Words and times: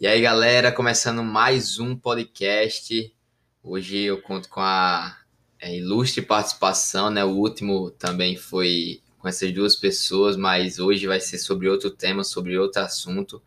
E 0.00 0.06
aí, 0.06 0.22
galera, 0.22 0.72
começando 0.72 1.22
mais 1.22 1.78
um 1.78 1.94
podcast. 1.94 3.14
Hoje 3.62 3.98
eu 3.98 4.20
conto 4.22 4.48
com 4.48 4.60
a 4.60 5.14
é, 5.60 5.76
ilustre 5.76 6.22
participação, 6.22 7.10
né? 7.10 7.22
O 7.24 7.30
último 7.36 7.90
também 7.90 8.34
foi 8.36 9.00
com 9.18 9.28
essas 9.28 9.52
duas 9.52 9.76
pessoas, 9.76 10.36
mas 10.36 10.78
hoje 10.78 11.06
vai 11.06 11.20
ser 11.20 11.38
sobre 11.38 11.68
outro 11.68 11.90
tema, 11.90 12.24
sobre 12.24 12.56
outro 12.58 12.80
assunto. 12.80 13.42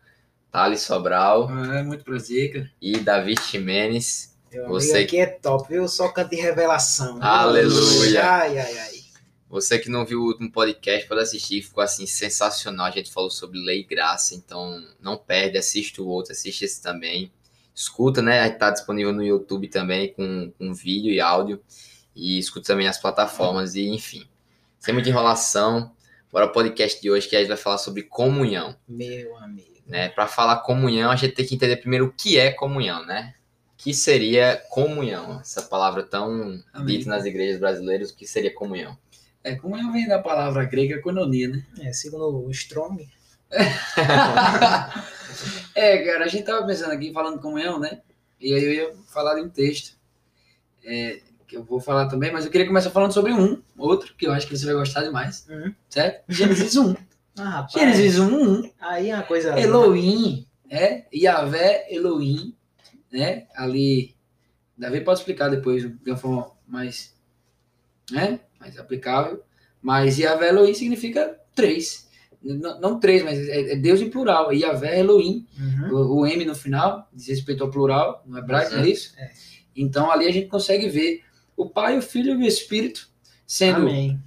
Thales 0.52 0.82
Sobral 0.82 1.50
É 1.50 1.82
muito 1.82 2.04
prazer, 2.04 2.52
cara. 2.52 2.70
e 2.80 2.98
Davi 2.98 3.34
Ximenes. 3.36 4.32
Meu 4.52 4.68
Você- 4.68 4.92
amigo 4.92 5.06
aqui 5.08 5.18
é 5.18 5.26
top, 5.26 5.68
viu? 5.68 5.88
Só 5.88 6.08
canto 6.10 6.30
de 6.30 6.36
revelação. 6.36 7.18
Aleluia. 7.20 8.24
Ai, 8.24 8.56
ai, 8.58 8.78
ai. 8.78 8.83
Você 9.54 9.78
que 9.78 9.88
não 9.88 10.04
viu 10.04 10.20
o 10.20 10.24
último 10.24 10.50
podcast, 10.50 11.06
pode 11.06 11.20
assistir, 11.20 11.62
ficou 11.62 11.80
assim 11.80 12.06
sensacional. 12.06 12.86
A 12.86 12.90
gente 12.90 13.12
falou 13.12 13.30
sobre 13.30 13.56
lei 13.60 13.82
e 13.82 13.84
graça, 13.84 14.34
então 14.34 14.84
não 15.00 15.16
perde, 15.16 15.56
assiste 15.56 16.00
o 16.00 16.08
outro, 16.08 16.32
assiste 16.32 16.64
esse 16.64 16.82
também. 16.82 17.30
Escuta, 17.72 18.20
né? 18.20 18.48
Está 18.48 18.70
disponível 18.70 19.12
no 19.12 19.22
YouTube 19.22 19.68
também, 19.68 20.12
com, 20.12 20.52
com 20.58 20.74
vídeo 20.74 21.12
e 21.12 21.20
áudio. 21.20 21.62
E 22.16 22.36
escuta 22.36 22.66
também 22.66 22.88
as 22.88 22.98
plataformas, 22.98 23.76
e 23.76 23.86
enfim. 23.86 24.26
Sem 24.80 24.92
muita 24.92 25.08
enrolação, 25.08 25.92
bora 26.32 26.46
ao 26.46 26.52
podcast 26.52 27.00
de 27.00 27.08
hoje 27.08 27.28
que 27.28 27.36
a 27.36 27.38
gente 27.38 27.46
vai 27.46 27.56
falar 27.56 27.78
sobre 27.78 28.02
comunhão. 28.02 28.74
Meu 28.88 29.36
amigo. 29.36 29.84
Né? 29.86 30.08
Para 30.08 30.26
falar 30.26 30.56
comunhão, 30.62 31.12
a 31.12 31.16
gente 31.16 31.32
tem 31.32 31.46
que 31.46 31.54
entender 31.54 31.76
primeiro 31.76 32.06
o 32.06 32.12
que 32.12 32.36
é 32.40 32.50
comunhão, 32.50 33.06
né? 33.06 33.32
O 33.72 33.76
que 33.76 33.94
seria 33.94 34.60
comunhão? 34.68 35.38
Essa 35.40 35.62
palavra 35.62 36.02
tão 36.02 36.60
Amém. 36.72 36.98
dita 36.98 37.08
nas 37.08 37.24
igrejas 37.24 37.60
brasileiras, 37.60 38.10
o 38.10 38.16
que 38.16 38.26
seria 38.26 38.52
comunhão? 38.52 38.98
É, 39.44 39.54
comunhão 39.56 39.92
vem 39.92 40.08
da 40.08 40.18
palavra 40.18 40.64
grega 40.64 41.00
koinonia, 41.02 41.48
né? 41.48 41.64
É, 41.80 41.92
segundo 41.92 42.44
o 42.44 42.50
Strong. 42.50 43.06
É, 45.74 45.98
cara, 46.04 46.24
a 46.24 46.28
gente 46.28 46.44
tava 46.44 46.64
pensando 46.64 46.92
aqui, 46.92 47.12
falando 47.12 47.40
comunhão, 47.40 47.78
né? 47.80 48.00
E 48.40 48.54
aí 48.54 48.62
eu 48.64 48.72
ia 48.72 48.92
falar 49.12 49.34
de 49.34 49.40
um 49.40 49.48
texto, 49.48 49.96
é, 50.84 51.20
que 51.46 51.56
eu 51.56 51.64
vou 51.64 51.80
falar 51.80 52.06
também, 52.06 52.32
mas 52.32 52.44
eu 52.44 52.50
queria 52.52 52.66
começar 52.66 52.90
falando 52.90 53.12
sobre 53.12 53.32
um, 53.32 53.60
outro, 53.76 54.14
que 54.14 54.26
eu 54.26 54.32
acho 54.32 54.46
que 54.46 54.56
você 54.56 54.64
vai 54.66 54.74
gostar 54.76 55.02
demais, 55.02 55.44
Uhum. 55.48 55.74
certo? 55.88 56.22
Gênesis 56.28 56.76
1. 56.76 56.94
Ah, 57.36 57.48
rapaz. 57.48 57.72
Gênesis 57.72 58.16
1, 58.20 58.26
1. 58.32 58.70
Aí 58.78 59.10
é 59.10 59.14
uma 59.16 59.24
coisa. 59.24 59.58
Elohim, 59.58 60.46
é, 60.70 61.04
Yahvé 61.12 61.84
Elohim, 61.92 62.54
né? 63.12 63.48
Ali, 63.56 64.14
Davi 64.78 65.00
pode 65.00 65.18
explicar 65.18 65.48
depois 65.48 65.82
de 65.82 66.10
uma 66.10 66.16
forma 66.16 66.52
mais, 66.64 67.12
né? 68.08 68.38
Mais 68.64 68.78
aplicável. 68.78 69.42
Mas 69.82 70.18
Yahvé 70.18 70.48
Elohim 70.48 70.72
significa 70.72 71.38
três. 71.54 72.08
Não, 72.42 72.80
não 72.80 73.00
três, 73.00 73.22
mas 73.22 73.38
é, 73.38 73.72
é 73.72 73.76
Deus 73.76 74.00
em 74.00 74.08
plural. 74.08 74.52
Yahvé 74.52 74.98
Elohim. 74.98 75.46
Uhum. 75.58 75.94
O, 75.94 76.20
o 76.20 76.26
M 76.26 76.44
no 76.44 76.54
final 76.54 77.08
diz 77.12 77.28
respeito 77.28 77.62
ao 77.62 77.70
plural, 77.70 78.22
no 78.26 78.38
hebraico, 78.38 78.74
não 78.74 78.82
é 78.82 78.88
isso? 78.88 79.12
É. 79.18 79.30
Então 79.76 80.10
ali 80.10 80.26
a 80.26 80.32
gente 80.32 80.48
consegue 80.48 80.88
ver 80.88 81.22
o 81.56 81.68
Pai, 81.68 81.98
o 81.98 82.02
Filho 82.02 82.32
e 82.32 82.44
o 82.44 82.46
Espírito 82.46 83.08
sendo 83.46 83.82
Amém. 83.82 84.18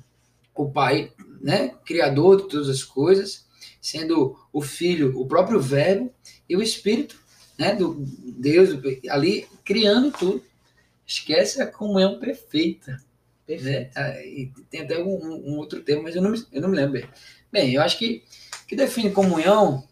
o 0.56 0.70
Pai, 0.70 1.12
né, 1.42 1.74
criador 1.86 2.38
de 2.38 2.50
todas 2.50 2.70
as 2.70 2.84
coisas, 2.84 3.48
sendo 3.82 4.38
o 4.54 4.62
Filho, 4.62 5.20
o 5.20 5.26
próprio 5.26 5.60
Verbo 5.60 6.14
e 6.48 6.56
o 6.56 6.62
Espírito, 6.62 7.20
né, 7.58 7.76
do 7.76 7.96
Deus 8.00 8.70
ali 9.10 9.48
criando 9.66 10.12
tudo. 10.12 10.44
Esquece 11.06 11.62
a 11.62 11.68
comunhão 11.68 12.20
perfeita, 12.20 13.02
Perfeito. 13.48 13.86
né? 13.86 13.92
Ah, 13.96 14.22
e 14.24 14.52
tem 14.70 14.82
até 14.82 15.00
um, 15.02 15.08
um- 15.08 15.54
um 15.54 15.58
outro 15.58 15.82
termo, 15.82 16.04
mas 16.04 16.16
eu 16.16 16.22
não, 16.22 16.30
me- 16.32 16.46
eu 16.52 16.62
não 16.62 16.70
me 16.70 16.76
lembro 16.76 16.92
bem. 16.94 17.10
Bem, 17.52 17.74
eu 17.74 17.82
acho 17.82 17.98
que 17.98 18.24
que 18.68 18.76
define 18.76 19.10
comunhão 19.12 19.88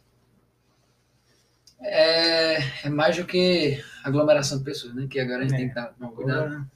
é, 1.82 2.58
é 2.86 2.90
mais 2.90 3.16
do 3.18 3.26
que 3.26 3.82
aglomeração 4.04 4.58
de 4.58 4.64
pessoas, 4.64 4.94
né? 4.94 5.08
Que 5.10 5.20
agora 5.20 5.40
a 5.40 5.42
gente 5.44 5.54
É. 5.54 5.58
tem 5.58 5.70
que 5.70 5.76
dar 5.76 5.96
um 6.02 6.08
cuidado. 6.10 6.46
Agora, 6.46 6.68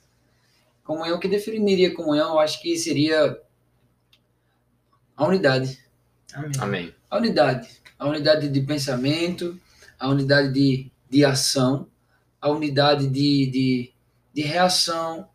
Comunhão, 0.84 1.18
o 1.18 1.20
que 1.20 1.28
definiria 1.28 1.94
comunhão, 1.94 2.32
eu 2.32 2.40
acho 2.40 2.60
que 2.62 2.76
seria 2.76 3.40
a 5.16 5.28
unidade. 5.28 5.78
Amém. 6.34 6.52
Amém. 6.60 6.96
A 7.12 7.18
unidade. 7.18 7.70
A 8.00 8.08
unidade 8.08 8.50
de 8.50 8.62
pensamento, 8.62 9.60
a 10.00 10.08
unidade 10.10 10.52
de, 10.52 10.92
de 11.10 11.24
ação, 11.26 11.88
a 12.42 12.50
unidade 12.50 13.08
de, 13.08 13.46
de, 13.52 13.94
de 14.34 14.42
reação, 14.42 15.30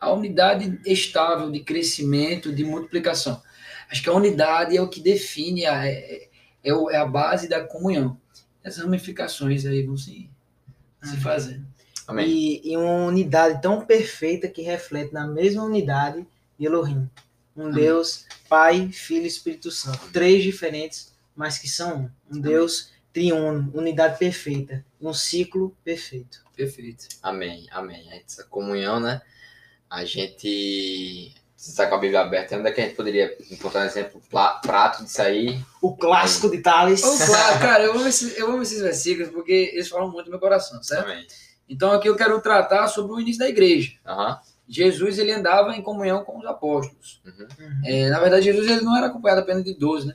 a 0.00 0.12
unidade 0.12 0.80
estável 0.86 1.50
de 1.50 1.60
crescimento, 1.60 2.52
de 2.52 2.64
multiplicação. 2.64 3.42
Acho 3.90 4.02
que 4.02 4.08
a 4.08 4.14
unidade 4.14 4.76
é 4.76 4.82
o 4.82 4.88
que 4.88 5.00
define, 5.00 5.66
a, 5.66 5.86
é, 5.86 6.28
é, 6.62 6.70
é 6.70 6.96
a 6.96 7.06
base 7.06 7.48
da 7.48 7.64
comunhão. 7.64 8.20
As 8.64 8.78
ramificações 8.78 9.64
aí 9.64 9.82
vão 9.82 9.96
se, 9.96 10.30
se 11.02 11.10
Amém. 11.10 11.20
fazer. 11.20 11.62
Amém. 12.06 12.28
E, 12.28 12.72
e 12.72 12.76
uma 12.76 13.06
unidade 13.06 13.60
tão 13.62 13.84
perfeita 13.84 14.48
que 14.48 14.62
reflete 14.62 15.12
na 15.12 15.26
mesma 15.26 15.64
unidade 15.64 16.26
de 16.58 16.66
Elohim. 16.66 17.08
Um 17.56 17.64
Amém. 17.64 17.74
Deus, 17.74 18.26
Pai, 18.48 18.88
Filho 18.92 19.24
e 19.24 19.28
Espírito 19.28 19.70
Santo. 19.70 20.10
Três 20.12 20.42
diferentes, 20.42 21.14
mas 21.34 21.58
que 21.58 21.68
são 21.68 22.10
um. 22.30 22.36
Um 22.36 22.40
Deus 22.40 22.92
triuno, 23.12 23.70
unidade 23.74 24.18
perfeita. 24.18 24.84
Um 25.00 25.12
ciclo 25.12 25.74
perfeito. 25.82 26.44
Perfeito. 26.54 27.08
Amém, 27.22 27.66
amém. 27.70 28.08
Essa 28.12 28.44
comunhão, 28.44 29.00
né? 29.00 29.22
A 29.90 30.04
gente. 30.04 31.34
Está 31.56 31.88
com 31.88 31.96
a 31.96 31.98
Bíblia 31.98 32.20
aberta, 32.20 32.56
onde 32.56 32.68
é 32.68 32.72
que 32.72 32.80
a 32.80 32.84
gente 32.84 32.94
poderia 32.94 33.36
encontrar 33.50 33.82
um 33.82 33.86
exemplo 33.86 34.22
prato 34.62 35.02
disso 35.02 35.20
aí? 35.20 35.60
O 35.82 35.96
clássico 35.96 36.48
de 36.48 36.58
Tales. 36.58 37.02
Ô, 37.02 37.26
claro, 37.26 37.58
cara, 37.60 37.84
eu 37.84 37.94
amo, 37.94 38.06
esses, 38.06 38.38
eu 38.38 38.48
amo 38.48 38.62
esses 38.62 38.80
versículos 38.80 39.30
porque 39.30 39.72
eles 39.72 39.88
falam 39.88 40.08
muito 40.08 40.26
no 40.26 40.30
meu 40.30 40.38
coração, 40.38 40.80
certo? 40.82 41.10
Amém. 41.10 41.26
Então 41.68 41.90
aqui 41.90 42.08
eu 42.08 42.14
quero 42.14 42.40
tratar 42.40 42.86
sobre 42.86 43.12
o 43.12 43.20
início 43.20 43.40
da 43.40 43.48
igreja. 43.48 43.92
Aham. 44.06 44.38
Jesus 44.68 45.18
ele 45.18 45.32
andava 45.32 45.74
em 45.74 45.82
comunhão 45.82 46.22
com 46.24 46.38
os 46.38 46.44
apóstolos. 46.44 47.20
Uhum. 47.24 47.48
Uhum. 47.58 47.80
É, 47.84 48.08
na 48.10 48.20
verdade, 48.20 48.44
Jesus 48.44 48.68
ele 48.70 48.82
não 48.82 48.96
era 48.96 49.06
acompanhado 49.06 49.40
apenas 49.40 49.64
de 49.64 49.74
12, 49.74 50.06
né? 50.06 50.14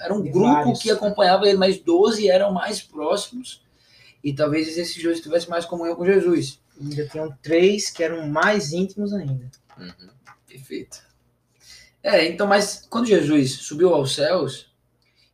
Era 0.00 0.14
um 0.14 0.22
de 0.22 0.30
grupo 0.30 0.52
vários. 0.52 0.82
que 0.82 0.90
acompanhava 0.90 1.48
ele, 1.48 1.58
mas 1.58 1.78
12 1.78 2.28
eram 2.28 2.52
mais 2.52 2.80
próximos. 2.82 3.62
E 4.22 4.32
talvez 4.32 4.78
esses 4.78 5.02
12 5.02 5.22
tivessem 5.22 5.50
mais 5.50 5.64
comunhão 5.64 5.96
com 5.96 6.04
Jesus. 6.04 6.60
Ainda 6.80 7.06
tinham 7.08 7.36
três 7.42 7.90
que 7.90 8.02
eram 8.02 8.28
mais 8.28 8.72
íntimos 8.72 9.12
ainda. 9.12 9.50
Uhum. 9.78 10.08
Perfeito. 10.46 11.02
É, 12.02 12.26
então, 12.26 12.46
mas 12.46 12.86
quando 12.88 13.06
Jesus 13.06 13.52
subiu 13.52 13.94
aos 13.94 14.14
céus, 14.14 14.72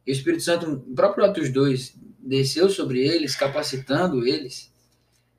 e 0.07 0.11
o 0.11 0.15
Espírito 0.15 0.43
Santo, 0.43 0.67
no 0.67 0.95
próprio 0.95 1.25
Atos 1.25 1.53
2, 1.53 1.95
desceu 2.21 2.69
sobre 2.69 3.01
eles, 3.01 3.35
capacitando 3.35 4.27
eles, 4.27 4.73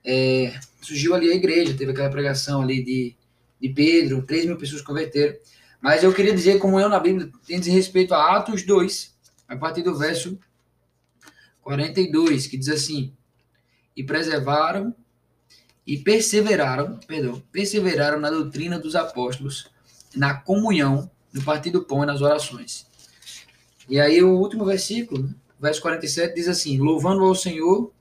é, 0.03 0.59
surgiu 0.81 1.13
ali 1.13 1.31
a 1.31 1.35
igreja, 1.35 1.77
teve 1.77 1.91
aquela 1.91 2.09
pregação 2.09 2.61
ali 2.61 2.83
de, 2.83 3.15
de 3.59 3.69
Pedro, 3.69 4.23
3 4.23 4.45
mil 4.45 4.57
pessoas 4.57 4.81
converteram. 4.81 5.35
Mas 5.79 6.03
eu 6.03 6.13
queria 6.13 6.33
dizer, 6.33 6.59
como 6.59 6.79
eu 6.79 6.89
na 6.89 6.99
Bíblia, 6.99 7.31
tem 7.45 7.59
respeito 7.59 8.13
a 8.13 8.37
Atos 8.37 8.63
2, 8.63 9.15
a 9.47 9.55
partir 9.55 9.81
do 9.83 9.97
verso 9.97 10.37
42, 11.61 12.47
que 12.47 12.57
diz 12.57 12.69
assim: 12.69 13.13
E 13.95 14.03
preservaram 14.03 14.95
e 15.91 15.97
perseveraram, 15.97 16.97
perdão, 17.05 17.43
perseveraram 17.51 18.17
na 18.17 18.29
doutrina 18.29 18.79
dos 18.79 18.95
apóstolos, 18.95 19.69
na 20.15 20.33
comunhão, 20.33 21.11
no 21.33 21.43
partir 21.43 21.69
do 21.69 21.83
pão 21.83 22.01
e 22.03 22.05
nas 22.05 22.21
orações. 22.21 22.87
E 23.89 23.99
aí 23.99 24.23
o 24.23 24.39
último 24.39 24.63
versículo, 24.63 25.29
verso 25.59 25.81
47, 25.81 26.33
diz 26.33 26.47
assim: 26.47 26.77
Louvando 26.77 27.25
ao 27.25 27.35
Senhor 27.35 27.91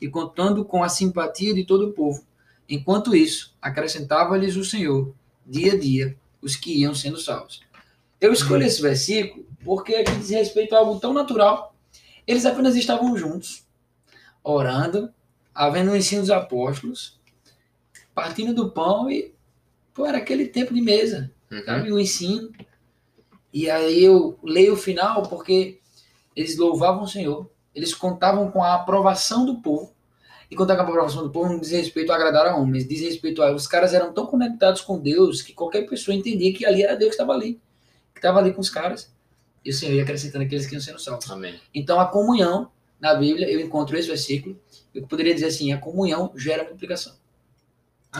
e 0.00 0.08
contando 0.08 0.64
com 0.64 0.82
a 0.82 0.88
simpatia 0.88 1.52
de 1.52 1.64
todo 1.64 1.88
o 1.88 1.92
povo. 1.92 2.24
Enquanto 2.66 3.14
isso, 3.14 3.54
acrescentava-lhes 3.60 4.56
o 4.56 4.64
Senhor, 4.64 5.14
dia 5.44 5.74
a 5.74 5.78
dia, 5.78 6.16
os 6.40 6.56
que 6.56 6.80
iam 6.80 6.94
sendo 6.94 7.20
salvos. 7.20 7.60
Eu 8.18 8.32
escolhi 8.32 8.64
esse 8.64 8.80
versículo 8.80 9.44
porque 9.62 9.96
aqui 9.96 10.16
diz 10.16 10.30
respeito 10.30 10.74
a 10.74 10.78
algo 10.78 10.98
tão 10.98 11.12
natural. 11.12 11.76
Eles 12.26 12.46
apenas 12.46 12.74
estavam 12.74 13.14
juntos, 13.18 13.66
orando, 14.42 15.12
havendo 15.54 15.90
o 15.90 15.96
ensino 15.96 16.22
dos 16.22 16.30
apóstolos, 16.30 17.22
partindo 18.14 18.54
do 18.54 18.70
pão 18.70 19.10
e, 19.10 19.34
pô, 19.92 20.06
era 20.06 20.18
aquele 20.18 20.46
tempo 20.46 20.72
de 20.72 20.80
mesa 20.80 21.32
Uhum. 21.50 21.64
sabe? 21.64 21.92
O 21.92 22.00
ensino. 22.00 22.50
E 23.52 23.70
aí 23.70 24.02
eu 24.02 24.38
leio 24.42 24.74
o 24.74 24.76
final 24.76 25.22
porque 25.28 25.78
eles 26.34 26.56
louvavam 26.56 27.04
o 27.04 27.08
Senhor, 27.08 27.48
eles 27.74 27.94
contavam 27.94 28.50
com 28.50 28.62
a 28.62 28.74
aprovação 28.74 29.46
do 29.46 29.60
povo. 29.60 29.94
E 30.50 30.56
contar 30.56 30.76
com 30.76 30.82
a 30.82 30.84
aprovação 30.84 31.22
do 31.22 31.30
povo 31.30 31.50
não 31.52 31.58
diz 31.60 31.70
respeito 31.70 32.12
a 32.12 32.16
agradar 32.16 32.46
a 32.46 32.56
homens, 32.56 32.86
diz 32.86 33.00
respeito 33.00 33.42
a. 33.42 33.52
Os 33.52 33.66
caras 33.66 33.94
eram 33.94 34.12
tão 34.12 34.26
conectados 34.26 34.80
com 34.82 34.98
Deus 34.98 35.40
que 35.42 35.52
qualquer 35.52 35.88
pessoa 35.88 36.14
entendia 36.14 36.52
que 36.52 36.66
ali 36.66 36.82
era 36.82 36.96
Deus 36.96 37.10
que 37.10 37.14
estava 37.14 37.32
ali, 37.32 37.60
que 38.12 38.18
estava 38.18 38.40
ali 38.40 38.52
com 38.52 38.60
os 38.60 38.70
caras. 38.70 39.12
E 39.64 39.70
o 39.70 39.72
Senhor 39.72 39.94
ia 39.94 40.02
acrescentando 40.02 40.44
aqueles 40.44 40.66
que 40.66 40.74
iam 40.74 40.80
sendo 40.80 40.98
salvos. 40.98 41.30
Amém. 41.30 41.58
Então 41.74 41.98
a 41.98 42.06
comunhão, 42.06 42.70
na 43.00 43.14
Bíblia, 43.14 43.48
eu 43.50 43.58
encontro 43.60 43.96
esse 43.96 44.08
versículo, 44.08 44.60
eu 44.94 45.06
poderia 45.06 45.32
dizer 45.34 45.46
assim: 45.46 45.72
a 45.72 45.78
comunhão 45.78 46.30
gera 46.36 46.64
multiplicação. 46.64 47.14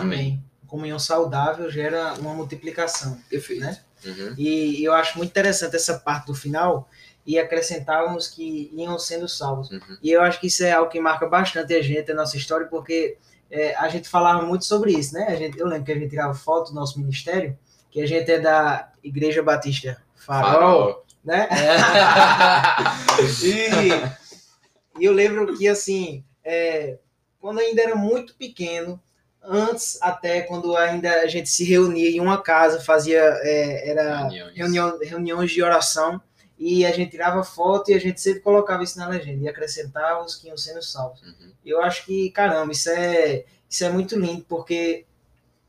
Amém. 0.01 0.43
comunhão 0.67 0.99
saudável 0.99 1.71
gera 1.71 2.15
uma 2.15 2.35
multiplicação. 2.35 3.19
Perfeito. 3.29 3.61
Né? 3.61 3.81
Uhum. 4.05 4.35
E 4.37 4.85
eu 4.85 4.93
acho 4.93 5.17
muito 5.19 5.31
interessante 5.31 5.77
essa 5.77 5.99
parte 5.99 6.27
do 6.27 6.35
final 6.35 6.89
e 7.27 7.39
acrescentávamos 7.39 8.29
que 8.29 8.71
iam 8.75 8.99
sendo 8.99 9.29
salvos. 9.29 9.71
Uhum. 9.71 9.99
E 10.03 10.11
eu 10.11 10.21
acho 10.21 10.41
que 10.41 10.49
isso 10.49 10.63
é 10.63 10.73
algo 10.73 10.91
que 10.91 11.01
marca 11.01 11.27
bastante 11.27 11.75
a 11.75 11.83
gente, 11.83 12.13
a 12.13 12.15
nossa 12.15 12.37
história, 12.37 12.67
porque 12.67 13.17
é, 13.51 13.75
a 13.77 13.89
gente 13.89 14.09
falava 14.09 14.45
muito 14.45 14.65
sobre 14.65 14.93
isso, 14.93 15.15
né? 15.15 15.27
A 15.29 15.37
gente, 15.37 15.59
eu 15.59 15.67
lembro 15.67 15.85
que 15.85 15.93
a 15.93 15.95
gente 15.95 16.11
tirava 16.11 16.35
foto 16.35 16.69
do 16.69 16.75
nosso 16.75 16.99
ministério, 16.99 17.57
que 17.91 18.01
a 18.01 18.07
gente 18.07 18.31
é 18.31 18.39
da 18.39 18.93
Igreja 19.03 19.43
Batista 19.43 20.03
Farol, 20.15 20.53
Farol. 20.53 21.07
né? 21.25 21.49
e, 23.43 25.01
e 25.01 25.05
eu 25.05 25.13
lembro 25.13 25.57
que, 25.57 25.69
assim, 25.69 26.25
é, 26.45 26.99
quando 27.41 27.61
ainda 27.61 27.83
era 27.83 27.95
muito 27.95 28.35
pequeno, 28.35 29.01
antes 29.47 29.99
até 30.01 30.43
quando 30.43 30.77
ainda 30.77 31.21
a 31.23 31.27
gente 31.27 31.49
se 31.49 31.65
reunia 31.65 32.11
em 32.11 32.21
uma 32.21 32.41
casa, 32.43 32.81
fazia 32.81 33.21
é, 33.43 33.91
era 33.91 34.19
Reuniões. 34.29 34.57
reunião, 34.57 34.99
reuniões 35.01 35.51
de 35.51 35.63
oração 35.63 36.21
e 36.59 36.87
a 36.87 36.93
gente 36.93 37.11
tirava 37.11 37.43
foto 37.43 37.91
e 37.91 37.95
a 37.95 37.99
gente 38.01 38.21
sempre 38.21 38.41
colocava 38.41 38.83
isso 38.83 38.99
na 38.99 39.09
legenda 39.09 39.45
e 39.45 39.49
acrescentava 39.49 40.25
os 40.25 40.37
que 40.37 40.49
iam 40.49 40.57
sendo 40.57 40.83
salvos. 40.83 41.21
Uhum. 41.23 41.53
Eu 41.65 41.83
acho 41.83 42.05
que, 42.05 42.31
caramba, 42.31 42.73
isso 42.73 42.89
é, 42.91 43.45
isso 43.69 43.85
é 43.85 43.91
muito 43.91 44.19
lindo 44.19 44.45
porque 44.49 45.05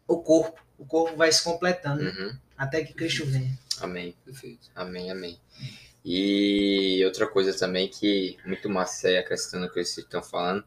o 0.08 0.18
corpo, 0.22 0.62
o 0.78 0.86
corpo 0.86 1.16
vai 1.18 1.32
se 1.32 1.44
completando? 1.44 2.04
Uhum. 2.04 2.38
até 2.58 2.84
que 2.84 2.94
Cristo 2.94 3.26
venha. 3.26 3.58
Amém. 3.82 4.16
Perfeito. 4.24 4.70
Amém, 4.76 5.12
amém. 5.12 5.40
E 6.04 7.02
outra 7.04 7.26
coisa 7.26 7.52
também 7.58 7.88
que 7.90 8.38
muito 8.46 8.70
massa 8.70 9.08
aí, 9.08 9.18
acrescentando 9.18 9.66
o 9.66 9.70
que 9.70 9.84
vocês 9.84 10.06
estão 10.06 10.22
falando, 10.22 10.64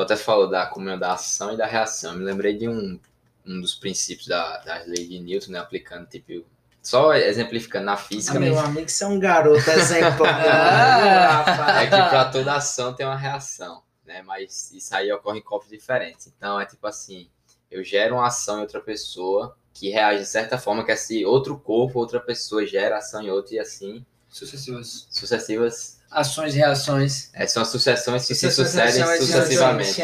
tu 0.00 0.12
até 0.12 0.16
falou 0.16 0.48
da 0.48 0.66
comunhão 0.66 0.98
da 0.98 1.12
ação 1.12 1.52
e 1.52 1.56
da 1.56 1.66
reação. 1.66 2.12
Eu 2.12 2.18
me 2.18 2.24
lembrei 2.24 2.56
de 2.56 2.68
um, 2.68 2.98
um 3.46 3.60
dos 3.60 3.74
princípios 3.74 4.26
da, 4.26 4.58
das 4.58 4.86
leis 4.86 5.08
de 5.08 5.20
Newton, 5.20 5.52
né, 5.52 5.58
aplicando, 5.58 6.06
tipo, 6.06 6.44
só 6.82 7.14
exemplificando 7.14 7.84
na 7.86 7.96
física, 7.96 8.40
Meu 8.40 8.54
mas 8.54 8.64
amigo, 8.64 8.88
você 8.88 9.04
é 9.04 9.06
um 9.06 9.18
garoto 9.18 9.70
exemplar. 9.70 10.40
Ah, 11.62 11.82
é 11.82 11.84
que 11.84 11.90
para 11.90 12.24
toda 12.26 12.54
ação 12.54 12.94
tem 12.94 13.04
uma 13.04 13.16
reação, 13.16 13.82
né, 14.06 14.22
mas 14.22 14.72
isso 14.72 14.94
aí 14.94 15.12
ocorre 15.12 15.38
em 15.38 15.42
corpos 15.42 15.68
diferentes. 15.68 16.26
Então 16.26 16.58
é 16.60 16.64
tipo 16.64 16.86
assim, 16.86 17.28
eu 17.70 17.84
gero 17.84 18.16
uma 18.16 18.26
ação 18.26 18.58
em 18.58 18.62
outra 18.62 18.80
pessoa 18.80 19.56
que 19.72 19.90
reage 19.90 20.20
de 20.20 20.28
certa 20.28 20.58
forma 20.58 20.84
que 20.84 20.90
esse 20.90 21.24
outro 21.24 21.58
corpo, 21.58 21.98
outra 21.98 22.20
pessoa 22.20 22.66
gera 22.66 22.98
ação 22.98 23.22
em 23.22 23.30
outra 23.30 23.54
e 23.54 23.58
assim 23.58 24.04
Sucessivas 24.30 25.08
sucessivas 25.10 25.99
ações 26.10 26.54
e 26.54 26.58
reações. 26.58 27.30
É, 27.32 27.46
são 27.46 27.64
sucessões 27.64 28.26
que 28.26 28.34
se 28.34 28.50
Sucessões, 28.50 28.94
sucedem 28.94 29.16
sucessivamente. 29.18 30.02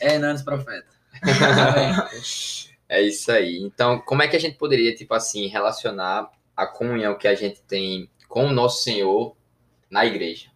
É 0.00 0.14
Hernandes 0.14 0.42
Profeta. 0.42 0.86
É 2.86 3.00
isso 3.00 3.32
aí. 3.32 3.62
Então, 3.62 3.98
como 4.00 4.22
é 4.22 4.28
que 4.28 4.36
a 4.36 4.38
gente 4.38 4.58
poderia, 4.58 4.94
tipo 4.94 5.14
assim, 5.14 5.46
relacionar 5.46 6.30
a 6.54 6.66
comunhão 6.66 7.16
que 7.16 7.26
a 7.26 7.34
gente 7.34 7.62
tem 7.62 8.10
com 8.28 8.46
o 8.46 8.52
nosso 8.52 8.82
Senhor 8.82 9.34
na 9.90 10.04
igreja? 10.04 10.48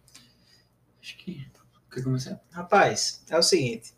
Acho 1.01 1.17
que. 1.17 1.49
Quer 1.91 2.03
começar? 2.03 2.39
Rapaz, 2.51 3.23
é 3.29 3.37
o 3.37 3.41
seguinte. 3.41 3.93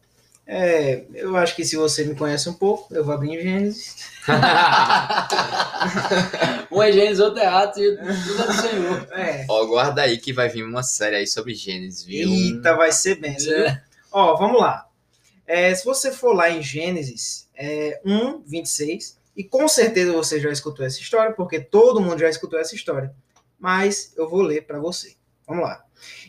É, 0.53 1.05
eu 1.13 1.37
acho 1.37 1.55
que 1.55 1.63
se 1.63 1.77
você 1.77 2.03
me 2.03 2.13
conhece 2.13 2.49
um 2.49 2.53
pouco, 2.53 2.93
eu 2.93 3.05
vou 3.05 3.13
abrir 3.13 3.29
em 3.29 3.41
Gênesis. 3.41 3.95
Um 6.69 6.83
é 6.83 6.91
Gênesis, 6.91 7.21
outro 7.21 7.39
é 7.39 7.47
Atos 7.47 7.81
e 7.81 7.97
tudo 7.97 8.43
é 8.43 8.47
do 8.47 8.53
Senhor. 8.53 9.07
É. 9.13 9.45
Ó, 9.49 9.65
guarda 9.65 10.01
aí 10.01 10.17
que 10.17 10.33
vai 10.33 10.49
vir 10.49 10.63
uma 10.63 10.83
série 10.83 11.15
aí 11.15 11.25
sobre 11.25 11.55
Gênesis, 11.55 12.03
viu? 12.03 12.29
Eita, 12.29 12.75
vai 12.75 12.91
ser 12.91 13.15
bem. 13.15 13.37
É. 13.49 13.81
Ó, 14.11 14.35
vamos 14.35 14.59
lá. 14.59 14.89
É, 15.47 15.73
se 15.73 15.85
você 15.85 16.11
for 16.11 16.33
lá 16.33 16.49
em 16.49 16.61
Gênesis 16.61 17.47
é, 17.55 18.01
1, 18.05 18.41
26, 18.45 19.17
e 19.35 19.45
com 19.45 19.69
certeza 19.69 20.11
você 20.11 20.37
já 20.37 20.51
escutou 20.51 20.85
essa 20.85 20.99
história, 20.99 21.31
porque 21.31 21.61
todo 21.61 22.01
mundo 22.01 22.19
já 22.19 22.29
escutou 22.29 22.59
essa 22.59 22.75
história. 22.75 23.15
Mas 23.57 24.11
eu 24.17 24.29
vou 24.29 24.41
ler 24.41 24.65
para 24.65 24.79
você. 24.79 25.15
Vamos 25.47 25.63
lá. 25.63 25.81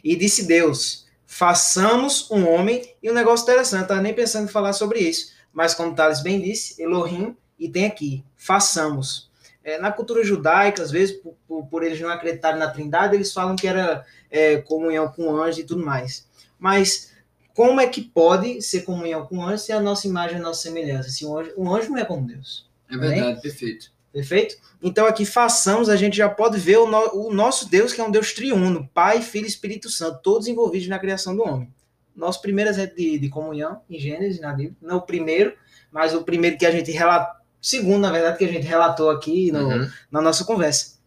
E 0.03 0.15
disse 0.15 0.47
Deus: 0.47 1.07
façamos 1.33 2.31
um 2.31 2.47
homem. 2.47 2.95
E 3.03 3.11
um 3.11 3.15
negócio 3.15 3.45
interessante, 3.45 3.83
eu 3.83 3.89
tava 3.89 4.03
nem 4.03 4.13
pensando 4.13 4.45
em 4.45 4.53
falar 4.53 4.75
sobre 4.75 4.99
isso. 4.99 5.33
Mas 5.51 5.73
como 5.73 5.95
Thales 5.95 6.23
bem 6.23 6.39
disse, 6.39 6.81
Elohim, 6.81 7.35
e 7.59 7.71
tem 7.71 7.87
aqui, 7.87 8.23
façamos. 8.37 9.31
É, 9.65 9.79
na 9.79 9.91
cultura 9.91 10.23
judaica, 10.23 10.83
às 10.83 10.91
vezes, 10.91 11.17
por, 11.17 11.35
por, 11.49 11.67
por 11.69 11.83
eles 11.83 11.99
não 12.01 12.11
acreditarem 12.11 12.59
na 12.59 12.69
trindade, 12.69 13.15
eles 13.15 13.33
falam 13.33 13.57
que 13.57 13.67
era 13.67 14.05
é, 14.31 14.59
comunhão 14.59 15.09
com 15.09 15.35
anjo 15.35 15.61
e 15.61 15.65
tudo 15.65 15.83
mais. 15.83 16.29
Mas 16.59 17.13
como 17.55 17.81
é 17.81 17.87
que 17.87 18.03
pode 18.03 18.61
ser 18.61 18.83
comunhão 18.83 19.25
com 19.25 19.43
anjo 19.43 19.65
se 19.65 19.73
a 19.73 19.81
nossa 19.81 20.07
imagem 20.07 20.37
é 20.37 20.41
a 20.41 20.43
nossa 20.43 20.63
semelhança? 20.63 21.09
Se 21.09 21.25
um 21.25 21.39
anjo, 21.39 21.53
um 21.57 21.75
anjo 21.75 21.91
não 21.91 21.99
é 21.99 22.05
como 22.05 22.27
Deus. 22.27 22.69
É 22.91 22.97
verdade, 22.97 23.41
perfeito. 23.41 23.91
Perfeito? 24.13 24.57
Então 24.83 25.07
aqui 25.07 25.25
façamos, 25.25 25.89
a 25.89 25.97
gente 25.97 26.17
já 26.17 26.29
pode 26.29 26.59
ver 26.59 26.77
o, 26.79 26.87
no- 26.87 27.29
o 27.29 27.33
nosso 27.33 27.69
Deus, 27.71 27.93
que 27.93 28.01
é 28.01 28.05
um 28.05 28.11
Deus 28.11 28.33
triuno, 28.33 28.89
Pai, 28.93 29.23
Filho 29.23 29.47
e 29.47 29.49
Espírito 29.49 29.89
Santo, 29.89 30.21
todos 30.23 30.47
envolvidos 30.49 30.89
na 30.89 30.99
criação 30.99 31.35
do 31.35 31.43
homem. 31.43 31.73
Nosso 32.15 32.43
primeiro 32.43 32.69
exemplo 32.71 32.97
de, 32.97 33.19
de 33.19 33.29
comunhão 33.31 33.81
em 33.89 33.99
Gênesis, 33.99 34.39
na 34.41 34.53
Bíblia, 34.53 34.77
não 34.83 34.99
o 34.99 35.03
primeiro, 35.03 35.55
mas 35.91 36.13
o 36.15 36.23
primeiro 36.25 36.59
que 36.59 36.67
a 36.67 36.71
gente 36.71 36.91
relatou, 36.91 37.41
segundo, 37.61 38.01
na 38.03 38.11
verdade, 38.13 38.37
que 38.37 38.45
a 38.45 38.49
gente 38.53 38.67
relatou 38.67 39.09
aqui 39.09 39.51
no, 39.51 39.67
Uhum. 39.67 39.91
na 40.11 40.21
nossa 40.21 40.45
conversa. 40.45 40.99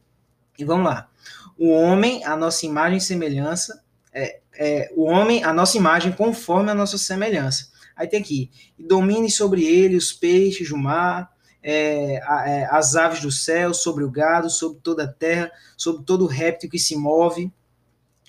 E 0.57 0.65
vamos 0.65 0.85
lá. 0.85 1.07
O 1.57 1.69
homem, 1.69 2.23
a 2.25 2.35
nossa 2.35 2.65
imagem 2.65 2.97
e 2.97 3.01
semelhança, 3.01 3.83
é, 4.11 4.39
é, 4.57 4.91
o 4.95 5.03
homem, 5.03 5.43
a 5.43 5.53
nossa 5.53 5.77
imagem 5.77 6.11
conforme 6.11 6.71
a 6.71 6.75
nossa 6.75 6.97
semelhança. 6.97 7.69
Aí 7.95 8.07
tem 8.07 8.19
aqui, 8.19 8.49
domine 8.79 9.29
sobre 9.29 9.63
ele 9.63 9.95
os 9.95 10.11
peixes 10.11 10.69
do 10.69 10.77
mar, 10.77 11.31
é, 11.67 12.17
é, 12.17 12.67
as 12.69 12.95
aves 12.95 13.21
do 13.21 13.31
céu, 13.31 13.73
sobre 13.73 14.03
o 14.03 14.11
gado, 14.11 14.51
sobre 14.51 14.79
toda 14.83 15.05
a 15.05 15.07
terra, 15.07 15.51
sobre 15.75 16.05
todo 16.05 16.27
réptil 16.27 16.69
que 16.69 16.77
se 16.77 16.95
move. 16.95 17.51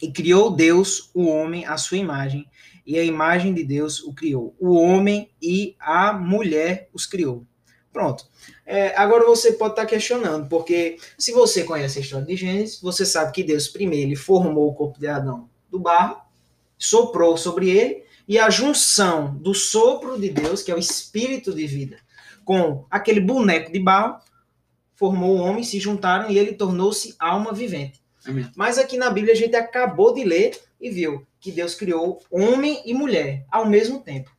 E 0.01 0.11
criou 0.11 0.51
Deus 0.51 1.11
o 1.13 1.27
homem 1.27 1.67
à 1.67 1.77
sua 1.77 1.99
imagem, 1.99 2.49
e 2.87 2.99
a 2.99 3.05
imagem 3.05 3.53
de 3.53 3.63
Deus 3.63 4.03
o 4.03 4.15
criou. 4.15 4.55
O 4.59 4.75
homem 4.75 5.31
e 5.41 5.77
a 5.79 6.15
mulher 6.15 6.89
os 6.95 7.05
criou. 7.05 7.45
Pronto. 7.93 8.27
É, 8.65 8.97
agora 8.97 9.27
você 9.27 9.53
pode 9.53 9.73
estar 9.73 9.87
questionando, 9.87 10.49
porque 10.49 10.97
se 11.19 11.33
você 11.33 11.63
conhece 11.63 11.99
a 11.99 12.03
história 12.03 12.27
de 12.27 12.37
Gênesis, 12.37 12.81
você 12.81 13.05
sabe 13.05 13.33
que 13.33 13.43
Deus 13.43 13.69
primeiro 13.69 14.09
ele 14.09 14.17
formou 14.17 14.69
o 14.69 14.75
corpo 14.75 14.99
de 14.99 15.09
Adão 15.09 15.49
do 15.71 15.79
barro, 15.79 16.21
soprou 16.79 17.37
sobre 17.37 17.69
ele, 17.69 18.03
e 18.29 18.39
a 18.39 18.49
junção 18.49 19.35
do 19.37 19.55
sopro 19.55 20.19
de 20.19 20.31
Deus, 20.31 20.63
que 20.63 20.71
é 20.71 20.75
o 20.75 20.79
espírito 20.79 21.55
de 21.55 21.67
vida, 21.67 21.99
com 22.47 22.87
aquele 22.89 23.21
boneco 23.21 23.73
de 23.73 23.81
barro, 23.81 24.21
formou 24.95 25.37
o 25.37 25.41
homem, 25.41 25.65
se 25.65 25.81
juntaram 25.81 26.31
e 26.31 26.39
ele 26.39 26.53
tornou-se 26.53 27.15
alma 27.19 27.53
vivente. 27.53 28.01
Amém. 28.25 28.49
Mas 28.57 28.79
aqui 28.79 28.97
na 28.97 29.11
Bíblia 29.11 29.35
a 29.35 29.37
gente 29.37 29.57
acabou 29.57 30.15
de 30.15 30.25
ler 30.25 30.59
e 30.81 30.89
viu 30.89 31.27
que 31.41 31.51
Deus 31.51 31.75
criou 31.75 32.23
homem 32.31 32.81
e 32.87 32.95
mulher 32.95 33.45
ao 33.51 33.67
mesmo 33.67 33.99
tempo. 33.99 34.31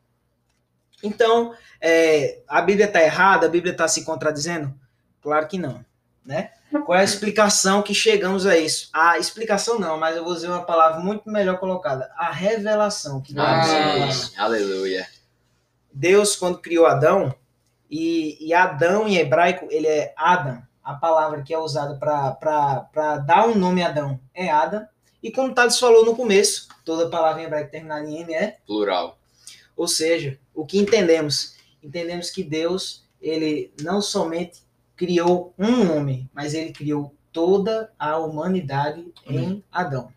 Então, 1.04 1.54
é, 1.82 2.40
a 2.48 2.62
Bíblia 2.62 2.86
está 2.86 3.04
errada? 3.04 3.46
A 3.46 3.50
Bíblia 3.50 3.74
está 3.74 3.88
se 3.88 4.04
contradizendo? 4.04 4.74
Claro 5.22 5.48
que 5.48 5.58
não, 5.58 5.86
né? 6.26 6.52
Qual 6.86 6.98
é 6.98 7.02
a 7.02 7.04
explicação 7.04 7.82
que 7.82 7.94
chegamos 7.94 8.46
a 8.46 8.58
isso? 8.58 8.90
A 8.94 9.18
explicação 9.20 9.80
não, 9.80 9.98
mas 9.98 10.16
eu 10.16 10.24
vou 10.24 10.34
dizer 10.34 10.48
uma 10.48 10.64
palavra 10.64 11.02
muito 11.02 11.30
melhor 11.30 11.60
colocada. 11.60 12.10
A 12.18 12.32
revelação 12.32 13.22
que 13.22 13.34
nós 13.34 14.34
Ah. 14.38 14.46
Aleluia. 14.46 15.08
Deus, 15.94 16.36
quando 16.36 16.60
criou 16.60 16.86
Adão, 16.86 17.34
e, 17.90 18.38
e 18.40 18.54
Adão 18.54 19.08
em 19.08 19.18
hebraico, 19.18 19.68
ele 19.70 19.88
é 19.88 20.14
Adam, 20.18 20.62
a 20.84 20.94
palavra 20.94 21.44
que 21.44 21.54
é 21.54 21.60
usada 21.60 21.98
para 21.98 23.18
dar 23.18 23.48
um 23.48 23.56
nome 23.56 23.82
a 23.84 23.88
Adão 23.88 24.20
é 24.34 24.50
Adam. 24.50 24.86
E 25.22 25.32
como 25.32 25.54
Thales 25.54 25.80
falou 25.80 26.06
no 26.06 26.16
começo, 26.16 26.68
toda 26.86 27.10
palavra 27.10 27.42
em 27.42 27.46
hebraico 27.46 27.72
terminada 27.72 28.08
em 28.08 28.22
M 28.22 28.34
é 28.34 28.58
Plural. 28.66 29.18
ou 29.76 29.88
seja, 29.88 30.40
o 30.54 30.66
que 30.66 30.78
entendemos? 30.78 31.56
Entendemos 31.84 32.30
que 32.30 32.44
Deus, 32.44 33.06
ele 33.22 33.74
não 33.82 34.02
somente 34.02 34.62
criou 34.96 35.54
um 35.58 35.96
homem, 35.96 36.30
mas 36.34 36.54
ele 36.54 36.72
criou 36.72 37.14
toda 37.32 37.92
a 38.00 38.18
humanidade 38.18 39.06
em 39.26 39.64
Adão. 39.72 40.12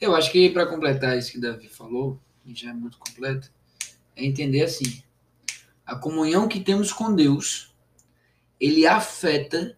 Eu 0.00 0.16
acho 0.16 0.32
que 0.32 0.50
para 0.50 0.66
completar 0.66 1.18
isso 1.18 1.32
que 1.32 1.40
Davi 1.40 1.68
falou, 1.68 2.18
e 2.46 2.54
já 2.54 2.70
é 2.70 2.72
muito 2.72 2.98
completo, 2.98 3.50
é 4.16 4.24
entender 4.24 4.62
assim: 4.62 5.02
a 5.86 5.96
comunhão 5.96 6.48
que 6.48 6.60
temos 6.60 6.92
com 6.92 7.14
Deus, 7.14 7.74
ele 8.60 8.86
afeta 8.86 9.76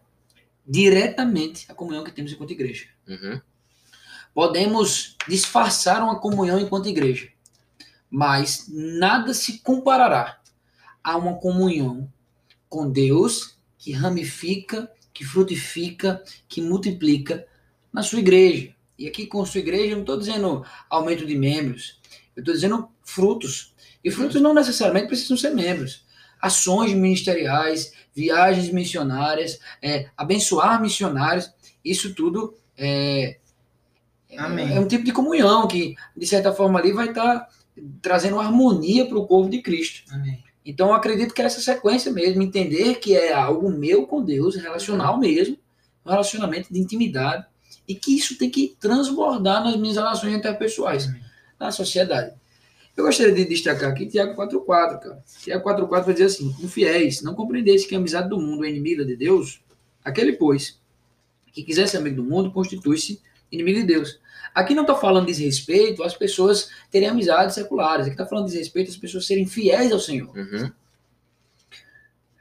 diretamente 0.67 1.65
a 1.69 1.73
comunhão 1.73 2.03
que 2.03 2.11
temos 2.11 2.31
enquanto 2.31 2.51
igreja. 2.51 2.87
Uhum. 3.07 3.41
Podemos 4.33 5.15
disfarçar 5.27 6.01
uma 6.03 6.19
comunhão 6.19 6.59
enquanto 6.59 6.89
igreja, 6.89 7.29
mas 8.09 8.67
nada 8.69 9.33
se 9.33 9.59
comparará 9.59 10.41
a 11.03 11.15
uma 11.17 11.35
comunhão 11.35 12.11
com 12.67 12.89
Deus 12.89 13.57
que 13.77 13.91
ramifica, 13.91 14.91
que 15.13 15.23
frutifica, 15.23 16.23
que 16.47 16.61
multiplica 16.61 17.47
na 17.93 18.03
sua 18.03 18.19
igreja. 18.19 18.75
E 18.97 19.07
aqui 19.07 19.27
com 19.27 19.45
sua 19.45 19.59
igreja, 19.59 19.91
eu 19.91 19.95
não 19.95 20.01
estou 20.01 20.17
dizendo 20.17 20.65
aumento 20.89 21.25
de 21.25 21.35
membros, 21.35 21.99
eu 22.35 22.41
estou 22.41 22.53
dizendo 22.53 22.89
frutos. 23.03 23.73
E 24.03 24.11
frutos 24.11 24.41
não 24.41 24.53
necessariamente 24.53 25.07
precisam 25.07 25.37
ser 25.37 25.51
membros. 25.51 26.05
ações 26.41 26.93
ministeriais, 26.93 27.93
viagens 28.13 28.69
missionárias, 28.71 29.59
é, 29.81 30.09
abençoar 30.15 30.81
missionários, 30.81 31.51
isso 31.83 32.13
tudo 32.13 32.55
é, 32.77 33.37
Amém. 34.37 34.75
é 34.75 34.79
um 34.79 34.87
tipo 34.87 35.03
de 35.03 35.11
comunhão 35.11 35.67
que, 35.67 35.95
de 36.15 36.27
certa 36.27 36.53
forma, 36.53 36.79
ali 36.79 36.91
vai 36.91 37.09
estar 37.09 37.47
trazendo 38.01 38.39
harmonia 38.39 39.07
para 39.07 39.17
o 39.17 39.25
corpo 39.25 39.49
de 39.49 39.61
Cristo. 39.61 40.03
Amém. 40.13 40.43
Então, 40.65 40.87
eu 40.89 40.93
acredito 40.93 41.33
que 41.33 41.41
é 41.41 41.45
essa 41.45 41.61
sequência 41.61 42.11
mesmo, 42.11 42.41
entender 42.41 42.95
que 42.95 43.15
é 43.15 43.33
algo 43.33 43.69
meu 43.69 44.07
com 44.07 44.23
Deus, 44.23 44.55
relacional 44.55 45.17
mesmo, 45.19 45.57
um 46.05 46.09
relacionamento 46.09 46.71
de 46.71 46.79
intimidade, 46.79 47.45
e 47.87 47.93
que 47.93 48.15
isso 48.15 48.37
tem 48.37 48.49
que 48.49 48.75
transbordar 48.79 49.63
nas 49.63 49.75
minhas 49.77 49.95
relações 49.95 50.33
interpessoais, 50.33 51.05
Amém. 51.07 51.21
Na 51.59 51.71
sociedade. 51.71 52.33
Eu 52.95 53.03
gostaria 53.03 53.33
de 53.33 53.45
destacar 53.45 53.91
aqui 53.91 54.05
Tiago 54.05 54.35
4.4, 54.35 54.99
cara. 54.99 55.23
Tiago 55.41 55.69
4.4 55.69 56.03
vai 56.05 56.13
dizer 56.13 56.25
assim, 56.25 56.55
infiéis, 56.61 57.21
não 57.21 57.35
compreendesse 57.35 57.87
que 57.87 57.95
a 57.95 57.97
amizade 57.97 58.29
do 58.29 58.39
mundo 58.39 58.65
é 58.65 58.69
inimiga 58.69 59.03
de 59.03 59.15
Deus, 59.15 59.61
aquele, 60.03 60.33
pois, 60.33 60.79
que 61.51 61.63
quiser 61.63 61.87
ser 61.87 61.97
amigo 61.97 62.17
do 62.17 62.23
mundo, 62.23 62.51
constitui-se 62.51 63.21
inimigo 63.51 63.79
de 63.81 63.85
Deus. 63.85 64.19
Aqui 64.53 64.73
não 64.73 64.83
está 64.83 64.95
falando 64.95 65.25
desrespeito 65.25 66.03
às 66.03 66.15
pessoas 66.15 66.69
terem 66.89 67.09
amizades 67.09 67.55
seculares, 67.55 68.05
aqui 68.05 68.13
está 68.13 68.25
falando 68.25 68.45
desrespeito 68.45 68.89
às 68.89 68.97
pessoas 68.97 69.27
serem 69.27 69.45
fiéis 69.45 69.91
ao 69.91 69.99
Senhor. 69.99 70.33
Uhum. 70.35 70.71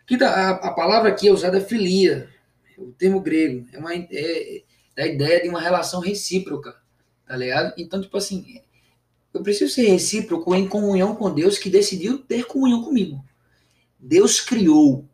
Aqui 0.05 0.17
tá- 0.19 0.31
a, 0.31 0.51
a 0.51 0.73
palavra 0.73 1.09
aqui 1.09 1.27
é 1.27 1.33
usada 1.33 1.61
filia, 1.61 2.29
o 2.79 2.93
termo 2.93 3.21
grego, 3.21 3.67
é, 3.73 3.79
uma, 3.79 3.95
é 3.95 4.63
da 4.97 5.07
ideia 5.07 5.43
de 5.43 5.49
uma 5.49 5.61
relação 5.61 6.01
recíproca, 6.01 6.77
tá 7.27 7.37
ligado? 7.37 7.75
Então, 7.77 8.01
tipo 8.01 8.17
assim, 8.17 8.61
eu 9.35 9.43
preciso 9.43 9.75
ser 9.75 9.89
recíproco 9.89 10.55
em 10.55 10.69
comunhão 10.69 11.17
com 11.17 11.35
Deus 11.35 11.59
que 11.59 11.69
decidiu 11.69 12.19
ter 12.19 12.47
comunhão 12.47 12.85
comigo. 12.85 13.23
Deus 13.99 14.41
criou, 14.41 15.09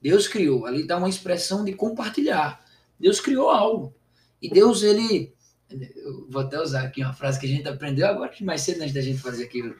Deus 0.00 0.28
criou, 0.28 0.66
ali 0.66 0.86
dá 0.86 0.98
uma 0.98 1.08
expressão 1.08 1.64
de 1.64 1.72
compartilhar. 1.72 2.62
Deus 3.00 3.18
criou 3.18 3.48
algo. 3.48 3.94
E 4.40 4.50
Deus, 4.50 4.82
ele. 4.82 5.34
Eu 5.70 6.26
vou 6.28 6.42
até 6.42 6.60
usar 6.60 6.82
aqui 6.82 7.02
uma 7.02 7.14
frase 7.14 7.40
que 7.40 7.46
a 7.46 7.48
gente 7.48 7.66
aprendeu 7.66 8.06
agora, 8.06 8.28
que 8.28 8.44
mais 8.44 8.60
cedo 8.60 8.82
antes 8.82 8.94
da 8.94 9.00
gente 9.00 9.18
fazer 9.18 9.44
aquilo. 9.44 9.74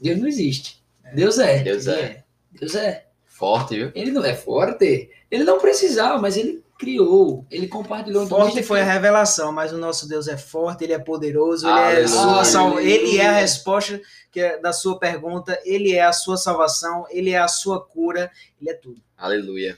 Deus 0.00 0.18
não 0.18 0.26
existe. 0.26 0.82
Deus 1.14 1.38
é. 1.38 1.62
Deus 1.62 1.86
é. 1.86 2.24
Deus 2.52 2.74
é. 2.74 3.06
Forte, 3.24 3.76
viu? 3.76 3.92
Ele 3.94 4.10
não 4.10 4.24
é 4.24 4.34
forte. 4.34 5.10
Ele 5.30 5.44
não 5.44 5.58
precisava, 5.60 6.20
mas 6.20 6.36
ele 6.36 6.62
criou. 6.78 7.44
Ele 7.50 7.66
compartilhou. 7.66 8.26
Forte 8.28 8.62
foi 8.62 8.80
a 8.80 8.84
revelação, 8.84 9.50
mas 9.52 9.72
o 9.72 9.78
nosso 9.78 10.08
Deus 10.08 10.28
é 10.28 10.38
forte, 10.38 10.84
ele 10.84 10.92
é 10.92 10.98
poderoso, 10.98 11.68
ele 11.68 12.02
é, 12.02 12.06
sua 12.06 12.44
sal... 12.44 12.78
ele 12.78 13.18
é 13.18 13.26
a 13.26 13.32
resposta 13.32 14.00
que 14.30 14.40
é 14.40 14.58
da 14.60 14.72
sua 14.72 14.98
pergunta, 14.98 15.60
ele 15.64 15.92
é 15.92 16.04
a 16.04 16.12
sua 16.12 16.36
salvação, 16.36 17.04
ele 17.10 17.30
é 17.30 17.38
a 17.38 17.48
sua 17.48 17.84
cura, 17.84 18.30
ele 18.60 18.70
é 18.70 18.74
tudo. 18.74 19.02
Aleluia. 19.16 19.76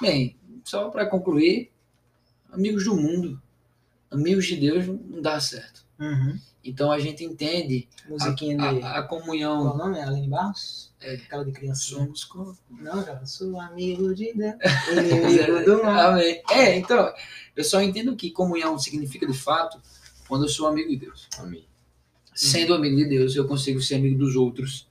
Bem, 0.00 0.36
só 0.64 0.90
para 0.90 1.06
concluir, 1.06 1.70
amigos 2.50 2.84
do 2.84 2.96
mundo, 2.96 3.40
amigos 4.10 4.46
de 4.46 4.56
Deus 4.56 4.86
não 4.86 5.22
dá 5.22 5.38
certo. 5.38 5.86
Uhum. 6.00 6.38
Então 6.64 6.90
a 6.90 6.98
gente 6.98 7.22
entende 7.24 7.88
Musiquinha 8.08 8.62
a, 8.62 8.72
de. 8.72 8.82
a- 8.82 8.98
a 8.98 9.02
Qual 9.02 9.20
comunhão. 9.20 9.72
o 9.74 9.76
nome? 9.76 10.00
Aline 10.00 10.28
Barros? 10.28 10.90
É. 11.00 11.14
Aquela 11.14 11.44
de 11.44 11.52
criança. 11.52 11.82
Somos 11.82 12.24
com- 12.24 12.54
Não, 12.70 13.02
cara, 13.04 13.24
sou 13.26 13.60
amigo 13.60 14.14
de 14.14 14.32
Deus. 14.34 14.54
Inimigo 14.92 15.64
do 15.64 15.82
mal. 15.84 16.12
Amém. 16.12 16.42
É, 16.50 16.76
então, 16.78 17.12
eu 17.56 17.64
só 17.64 17.80
entendo 17.82 18.14
que 18.16 18.30
comunhão 18.30 18.78
significa 18.78 19.26
de 19.26 19.32
fato 19.36 19.80
quando 20.28 20.44
eu 20.44 20.48
sou 20.48 20.66
amigo 20.66 20.88
de 20.90 20.96
Deus. 20.96 21.28
Amém. 21.38 21.64
Sendo 22.34 22.74
amigo 22.74 22.96
de 22.96 23.04
Deus, 23.06 23.34
eu 23.36 23.46
consigo 23.46 23.80
ser 23.82 23.96
amigo 23.96 24.18
dos 24.18 24.36
outros 24.36 24.86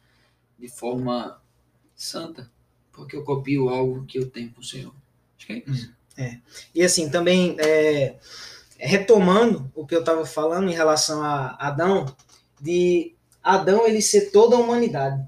de 0.60 0.68
forma 0.68 1.40
santa, 1.96 2.52
porque 2.92 3.16
eu 3.16 3.24
copio 3.24 3.70
algo 3.70 4.06
que 4.06 4.20
eu 4.20 4.30
tenho 4.30 4.52
com 4.52 4.62
o 4.62 4.64
Senhor. 4.64 4.94
Acho 5.38 5.48
que 5.48 5.54
é 5.54 5.64
isso. 5.68 5.94
E 6.76 6.82
assim, 6.84 7.10
também 7.10 7.56
é, 7.60 8.18
retomando 8.80 9.70
o 9.76 9.86
que 9.86 9.94
eu 9.94 10.00
estava 10.00 10.26
falando 10.26 10.70
em 10.70 10.74
relação 10.74 11.22
a 11.22 11.58
Adão, 11.60 12.06
de 12.60 13.14
Adão 13.44 13.86
ele 13.86 14.02
ser 14.02 14.32
toda 14.32 14.56
a 14.56 14.60
humanidade. 14.60 15.22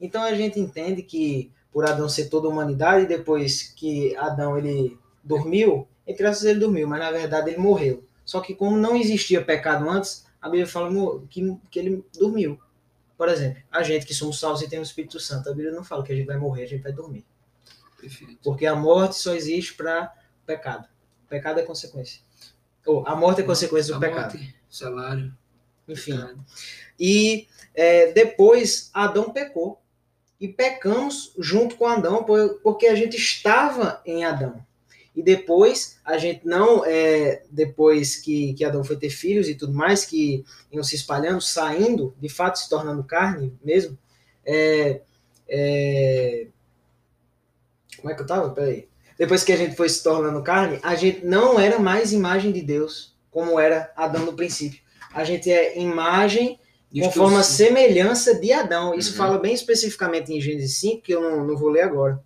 Então 0.00 0.22
a 0.22 0.34
gente 0.34 0.58
entende 0.58 1.02
que 1.02 1.52
por 1.72 1.86
Adão 1.86 2.08
ser 2.08 2.28
toda 2.28 2.48
a 2.48 2.50
humanidade, 2.50 3.06
depois 3.06 3.62
que 3.62 4.16
Adão 4.16 4.58
ele 4.58 4.98
dormiu, 5.22 5.86
entre 6.06 6.26
aspas 6.26 6.46
ele 6.46 6.60
dormiu, 6.60 6.88
mas 6.88 6.98
na 6.98 7.12
verdade 7.12 7.50
ele 7.50 7.58
morreu. 7.58 8.04
Só 8.24 8.40
que 8.40 8.54
como 8.54 8.76
não 8.76 8.96
existia 8.96 9.44
pecado 9.44 9.88
antes, 9.88 10.26
a 10.42 10.48
Bíblia 10.48 10.66
fala 10.66 10.90
que, 11.30 11.56
que 11.70 11.78
ele 11.78 12.04
dormiu. 12.18 12.58
Por 13.16 13.28
exemplo, 13.28 13.62
a 13.70 13.82
gente 13.82 14.04
que 14.04 14.14
somos 14.14 14.38
salvos 14.38 14.62
e 14.62 14.68
temos 14.68 14.88
o 14.88 14.90
Espírito 14.90 15.20
Santo, 15.20 15.48
a 15.48 15.52
Bíblia 15.52 15.72
não 15.72 15.84
fala 15.84 16.02
que 16.02 16.12
a 16.12 16.16
gente 16.16 16.26
vai 16.26 16.36
morrer, 16.36 16.64
a 16.64 16.68
gente 16.68 16.82
vai 16.82 16.92
dormir. 16.92 17.24
Perfeito. 18.00 18.38
Porque 18.42 18.66
a 18.66 18.74
morte 18.74 19.16
só 19.16 19.34
existe 19.34 19.74
para 19.74 20.12
pecado. 20.44 20.86
O 21.24 21.28
pecado 21.28 21.60
é 21.60 21.62
consequência. 21.62 22.20
Ou 22.86 23.06
a 23.06 23.14
morte 23.16 23.40
é 23.40 23.44
consequência 23.44 23.92
do 23.92 23.96
A 23.98 24.00
pecado. 24.00 24.34
morte, 24.38 24.54
salário. 24.70 25.32
Enfim. 25.88 26.12
pecado. 26.16 26.44
E 26.98 27.46
é, 27.74 28.12
depois 28.12 28.90
Adão 28.94 29.30
pecou. 29.32 29.80
E 30.38 30.46
pecamos 30.48 31.32
junto 31.38 31.76
com 31.76 31.86
Adão, 31.86 32.22
por- 32.22 32.60
porque 32.62 32.86
a 32.88 32.94
gente 32.94 33.16
estava 33.16 34.02
em 34.04 34.22
Adão. 34.24 34.62
E 35.14 35.22
depois, 35.22 35.98
a 36.04 36.18
gente 36.18 36.46
não, 36.46 36.84
é, 36.84 37.42
depois 37.50 38.16
que, 38.16 38.52
que 38.52 38.62
Adão 38.62 38.84
foi 38.84 38.96
ter 38.98 39.08
filhos 39.08 39.48
e 39.48 39.54
tudo 39.54 39.72
mais, 39.72 40.04
que 40.04 40.44
iam 40.70 40.84
se 40.84 40.94
espalhando, 40.94 41.40
saindo, 41.40 42.14
de 42.20 42.28
fato 42.28 42.58
se 42.58 42.68
tornando 42.68 43.02
carne 43.02 43.58
mesmo, 43.64 43.96
é, 44.44 45.00
é, 45.48 46.48
como 47.96 48.10
é 48.10 48.14
que 48.14 48.20
eu 48.20 48.26
tava? 48.26 48.50
Peraí. 48.50 48.86
Depois 49.18 49.42
que 49.42 49.52
a 49.52 49.56
gente 49.56 49.76
foi 49.76 49.88
se 49.88 50.02
tornando 50.02 50.42
carne, 50.42 50.78
a 50.82 50.94
gente 50.94 51.24
não 51.24 51.58
era 51.58 51.78
mais 51.78 52.12
imagem 52.12 52.52
de 52.52 52.60
Deus, 52.62 53.16
como 53.30 53.58
era 53.58 53.92
Adão 53.96 54.26
no 54.26 54.34
princípio. 54.34 54.80
A 55.12 55.24
gente 55.24 55.50
é 55.50 55.78
imagem 55.78 56.58
conforme 57.02 57.36
a 57.36 57.42
semelhança 57.42 58.34
de 58.38 58.52
Adão. 58.52 58.94
Isso 58.94 59.12
Uhum. 59.12 59.16
fala 59.16 59.38
bem 59.38 59.54
especificamente 59.54 60.32
em 60.32 60.40
Gênesis 60.40 60.78
5, 60.78 61.02
que 61.02 61.12
eu 61.12 61.20
não, 61.20 61.46
não 61.46 61.56
vou 61.56 61.68
ler 61.70 61.82
agora. 61.82 62.22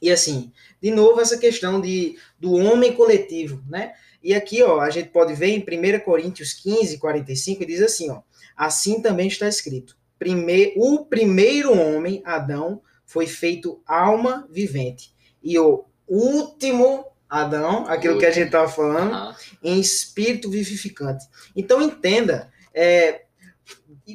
E 0.00 0.10
assim, 0.10 0.52
de 0.80 0.90
novo, 0.90 1.20
essa 1.20 1.38
questão 1.38 1.80
de, 1.80 2.16
do 2.38 2.52
homem 2.52 2.92
coletivo, 2.92 3.62
né? 3.68 3.92
E 4.22 4.34
aqui, 4.34 4.62
ó, 4.62 4.80
a 4.80 4.90
gente 4.90 5.10
pode 5.10 5.34
ver 5.34 5.48
em 5.48 5.60
1 5.60 6.00
Coríntios 6.04 6.52
15, 6.52 6.98
45, 6.98 7.62
e 7.62 7.66
diz 7.66 7.82
assim, 7.82 8.10
ó, 8.10 8.20
assim 8.56 9.00
também 9.00 9.28
está 9.28 9.48
escrito, 9.48 9.96
prime, 10.18 10.72
o 10.76 11.04
primeiro 11.04 11.72
homem, 11.72 12.20
Adão, 12.24 12.82
foi 13.06 13.26
feito 13.26 13.80
alma 13.86 14.46
vivente, 14.50 15.12
e 15.42 15.58
o 15.58 15.84
último 16.08 17.06
Adão, 17.28 17.86
aquilo 17.86 18.18
que 18.18 18.24
a 18.26 18.30
gente 18.30 18.46
estava 18.46 18.68
falando, 18.68 19.12
Aham. 19.12 19.36
em 19.62 19.78
espírito 19.78 20.50
vivificante. 20.50 21.26
Então 21.54 21.82
entenda, 21.82 22.50
é, 22.72 23.24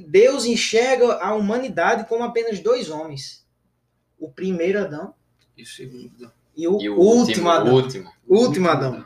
Deus 0.08 0.46
enxerga 0.46 1.14
a 1.22 1.34
humanidade 1.36 2.08
como 2.08 2.24
apenas 2.24 2.60
dois 2.60 2.90
homens. 2.90 3.46
O 4.20 4.32
primeiro 4.32 4.80
Adão 4.80 5.14
E 5.56 5.62
o 5.64 5.66
segundo. 5.68 6.32
e 6.56 6.68
o, 6.68 6.82
E 6.82 6.90
o 6.90 6.96
último, 6.98 7.20
último, 7.20 7.50
Adão. 7.50 7.74
último. 7.76 8.12
O 8.28 8.38
último 8.38 8.70
Adão. 8.70 9.06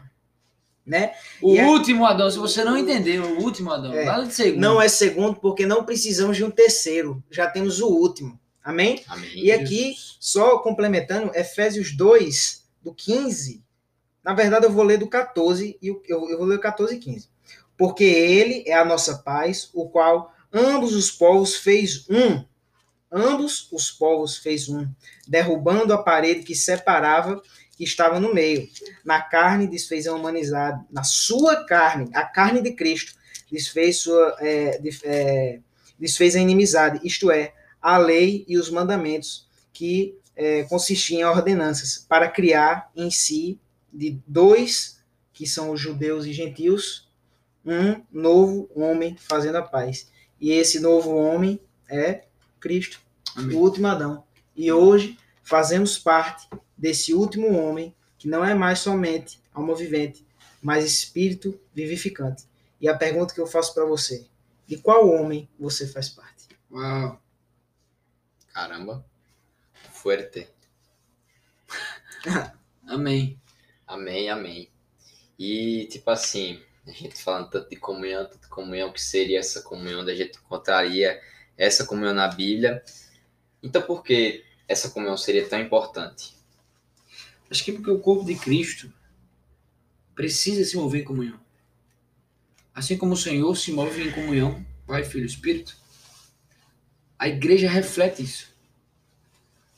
Né? 0.86 1.12
O 1.42 1.54
E 1.54 1.62
último 1.64 2.06
Adão, 2.06 2.32
se 2.32 2.38
você 2.38 2.64
não 2.64 2.78
entendeu, 2.78 3.22
o 3.24 3.44
último 3.44 3.72
Adão. 3.72 3.94
É. 3.94 4.06
Nada 4.06 4.26
de 4.26 4.34
segundo. 4.34 4.62
Não 4.62 4.82
é 4.82 4.88
segundo, 4.88 5.36
porque 5.38 5.66
não 5.66 5.84
precisamos 5.84 6.38
de 6.38 6.46
um 6.46 6.50
terceiro. 6.52 7.22
Já 7.30 7.50
temos 7.50 7.82
o 7.82 7.88
último. 7.90 8.40
Amém? 8.64 9.04
Amém. 9.10 9.30
E 9.36 9.52
aqui, 9.52 9.96
só 10.18 10.60
complementando, 10.60 11.32
Efésios 11.36 11.96
2, 11.96 12.66
do 12.88 12.94
15. 12.94 13.62
Na 14.24 14.34
verdade, 14.34 14.66
eu 14.66 14.72
vou 14.72 14.84
ler 14.84 14.98
do 14.98 15.08
14 15.08 15.78
e 15.82 15.88
eu, 15.88 16.02
eu 16.08 16.38
vou 16.38 16.48
ler 16.48 16.58
o 16.58 16.62
14 16.62 16.96
e 16.96 17.00
15. 17.00 17.30
Porque 17.78 18.04
ele 18.04 18.64
é 18.66 18.74
a 18.74 18.86
nossa 18.86 19.18
paz, 19.18 19.70
o 19.74 19.90
qual 19.90 20.34
ambos 20.54 20.96
os 20.96 21.12
povos 21.12 21.58
fez 21.58 22.10
um. 22.10 22.44
Ambos 23.12 23.72
os 23.72 23.92
povos 23.92 24.38
fez 24.38 24.68
um, 24.68 24.88
derrubando 25.28 25.94
a 25.94 25.98
parede 26.02 26.44
que 26.44 26.56
separava, 26.56 27.42
que 27.78 27.84
estava 27.84 28.20
no 28.20 28.34
meio. 28.34 28.68
Na 29.06 29.22
carne 29.22 29.68
desfez 29.68 30.08
a 30.08 30.14
humanidade, 30.14 30.84
na 30.92 31.04
sua 31.04 31.66
carne, 31.66 32.10
a 32.14 32.24
carne 32.24 32.62
de 32.62 32.74
Cristo, 32.74 33.14
desfez, 33.50 34.00
sua, 34.00 34.36
é, 34.40 34.82
é, 35.04 35.60
desfez 35.98 36.36
a 36.36 36.40
inimizade, 36.40 37.00
isto 37.04 37.32
é, 37.32 37.54
a 37.82 37.98
lei 37.98 38.44
e 38.48 38.58
os 38.58 38.70
mandamentos, 38.70 39.48
que 39.72 40.18
é, 40.38 40.64
consistiam 40.66 41.20
em 41.20 41.24
ordenanças, 41.36 42.06
para 42.08 42.30
criar 42.30 42.92
em 42.96 43.10
si, 43.10 43.60
de 43.92 44.22
dois, 44.28 45.04
que 45.34 45.48
são 45.48 45.72
os 45.72 45.82
judeus 45.82 46.26
e 46.26 46.32
gentios, 46.32 47.10
um 47.66 48.02
novo 48.12 48.70
homem 48.76 49.18
fazendo 49.18 49.58
a 49.58 49.64
paz. 49.64 50.10
E 50.40 50.52
esse 50.52 50.80
novo 50.80 51.16
homem 51.16 51.60
é 51.90 52.26
Cristo, 52.60 53.02
Amém. 53.36 53.56
o 53.58 53.60
último 53.60 53.88
Adão. 53.88 54.24
E 54.56 54.72
hoje 54.72 55.18
fazemos 55.42 55.98
parte 55.98 56.48
desse 56.78 57.16
último 57.16 57.58
homem, 57.58 57.94
que 58.20 58.28
não 58.28 58.46
é 58.46 58.54
mais 58.54 58.80
somente 58.80 59.42
alma 59.52 59.76
vivente, 59.76 60.26
mas 60.62 60.86
espírito 60.86 61.60
vivificante. 61.74 62.44
E 62.80 62.88
a 62.88 62.96
pergunta 62.96 63.34
que 63.34 63.42
eu 63.42 63.48
faço 63.48 63.74
para 63.74 63.86
você: 63.86 64.28
de 64.68 64.78
qual 64.78 65.10
homem 65.10 65.50
você 65.60 65.88
faz 65.88 66.10
parte? 66.10 66.48
Uau. 66.72 67.20
Caramba. 68.54 69.04
Fuerte. 69.98 70.48
Amém. 72.88 73.40
Amém, 73.86 74.30
amém. 74.30 74.70
E, 75.40 75.88
tipo 75.92 76.10
assim, 76.10 76.62
a 76.86 76.92
gente 76.92 77.22
falando 77.22 77.50
tanto 77.50 77.70
de 77.70 77.76
comunhão, 77.76 78.26
tanto 78.26 78.42
de 78.42 78.48
comunhão, 78.48 78.92
que 78.92 79.02
seria 79.02 79.40
essa 79.40 79.62
comunhão, 79.62 80.02
onde 80.02 80.12
a 80.12 80.16
gente 80.16 80.38
encontraria 80.38 81.20
essa 81.58 81.86
comunhão 81.86 82.14
na 82.14 82.28
Bíblia. 82.28 82.84
Então, 83.62 83.82
por 83.82 84.04
que 84.04 84.46
essa 84.68 84.90
comunhão 84.90 85.18
seria 85.18 85.48
tão 85.48 85.60
importante? 85.60 86.38
Acho 87.50 87.64
que 87.64 87.72
porque 87.72 87.90
o 87.90 88.00
corpo 88.00 88.26
de 88.26 88.36
Cristo 88.36 88.94
precisa 90.14 90.64
se 90.64 90.78
mover 90.78 91.02
em 91.02 91.06
comunhão. 91.06 91.40
Assim 92.74 92.98
como 92.98 93.14
o 93.14 93.18
Senhor 93.18 93.56
se 93.56 93.72
move 93.72 94.08
em 94.08 94.12
comunhão, 94.12 94.66
Pai, 94.86 95.04
Filho 95.04 95.24
e 95.24 95.28
Espírito, 95.28 95.76
a 97.18 97.28
igreja 97.28 97.70
reflete 97.70 98.22
isso. 98.22 98.57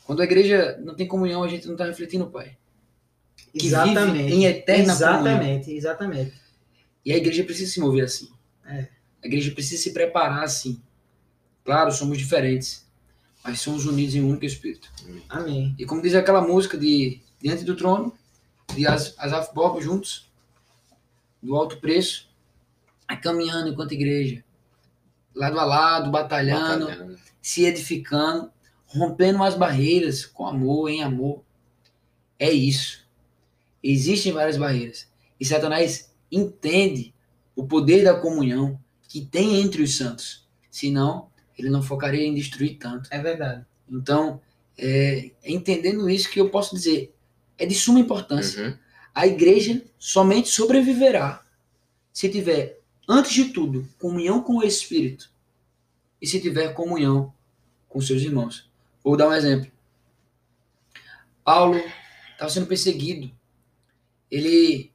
Quando 0.10 0.22
a 0.22 0.24
igreja 0.24 0.76
não 0.84 0.96
tem 0.96 1.08
comunhão, 1.08 1.44
a 1.44 1.48
gente 1.48 1.68
não 1.68 1.76
está 1.76 1.86
refletindo 1.86 2.26
o 2.26 2.32
Pai. 2.32 2.58
Que 3.56 3.68
Exatamente. 3.68 4.34
em 4.34 4.46
eterna 4.46 4.92
comunhão. 4.96 5.20
exatamente, 5.28 5.72
exatamente. 5.72 6.34
E 7.06 7.14
a 7.14 7.18
igreja 7.18 7.44
precisa 7.44 7.72
se 7.72 7.80
mover 7.80 8.06
assim. 8.06 8.28
É. 8.66 8.88
A 9.24 9.28
igreja 9.28 9.52
precisa 9.52 9.84
se 9.84 9.94
preparar 9.94 10.42
assim. 10.44 10.82
Claro, 11.64 11.92
somos 11.92 12.18
diferentes, 12.18 12.90
mas 13.44 13.62
somos 13.62 13.86
unidos 13.86 14.16
em 14.16 14.22
um 14.24 14.30
único 14.30 14.46
Espírito. 14.46 14.92
Amém. 15.30 15.76
E 15.78 15.86
como 15.86 16.02
diz 16.02 16.16
aquela 16.16 16.42
música 16.42 16.76
de 16.76 17.22
Diante 17.40 17.64
do 17.64 17.76
Trono, 17.76 18.12
de 18.76 18.88
As- 18.88 19.14
Asaf 19.20 19.54
Bob 19.54 19.80
juntos, 19.80 20.28
do 21.40 21.56
alto 21.56 21.78
preço, 21.78 22.28
é 23.08 23.16
caminhando 23.16 23.70
enquanto 23.70 23.92
igreja, 23.92 24.44
lado 25.36 25.60
a 25.60 25.66
lado, 25.66 26.10
batalhando, 26.10 26.88
Batalhando. 26.88 27.20
se 27.44 27.64
edificando, 27.66 28.52
rompendo 28.90 29.44
as 29.44 29.56
barreiras 29.56 30.26
com 30.26 30.48
amor, 30.48 30.90
em 30.90 31.04
amor. 31.04 31.42
É 32.38 32.52
isso. 32.52 33.08
Existem 33.84 34.32
várias 34.32 34.58
barreiras. 34.58 35.08
E 35.40 35.46
Satanás 35.46 36.12
entende 36.32 37.14
o 37.56 37.66
poder 37.66 38.04
da 38.04 38.20
comunhão 38.20 38.80
que 39.08 39.22
tem 39.22 39.62
entre 39.62 39.82
os 39.82 39.98
santos. 39.98 40.48
Senão, 40.70 41.30
ele 41.58 41.70
não 41.70 41.82
focaria 41.82 42.26
em 42.26 42.34
destruir 42.34 42.78
tanto. 42.78 43.10
É 43.12 43.22
verdade. 43.22 43.66
Então, 43.90 44.42
é, 44.78 45.32
entendendo 45.44 46.10
isso 46.10 46.30
que 46.30 46.40
eu 46.40 46.50
posso 46.50 46.76
dizer, 46.76 47.14
é 47.58 47.66
de 47.66 47.76
suma 47.76 48.00
importância. 48.00 48.64
Uhum. 48.64 48.78
A 49.14 49.28
igreja 49.28 49.84
somente 49.98 50.50
sobreviverá 50.50 51.44
se 52.14 52.30
tiver, 52.30 52.80
antes 53.08 53.34
de 53.34 53.46
tudo, 53.46 53.88
comunhão 53.98 54.42
com 54.42 54.58
o 54.58 54.64
Espírito 54.64 55.32
e 56.22 56.28
se 56.28 56.40
tiver 56.40 56.74
comunhão 56.74 57.34
com 57.88 58.00
seus 58.00 58.22
irmãos. 58.22 58.69
Vou 59.04 59.16
dar 59.16 59.30
um 59.30 59.34
exemplo. 59.34 59.72
Paulo 61.44 61.82
estava 62.32 62.50
sendo 62.50 62.68
perseguido. 62.68 63.32
Ele 64.30 64.92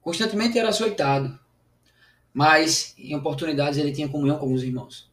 constantemente 0.00 0.58
era 0.58 0.70
açoitado, 0.70 1.38
mas 2.34 2.94
em 2.98 3.14
oportunidades 3.14 3.78
ele 3.78 3.92
tinha 3.92 4.08
comunhão 4.08 4.38
com 4.38 4.52
os 4.52 4.62
irmãos. 4.62 5.10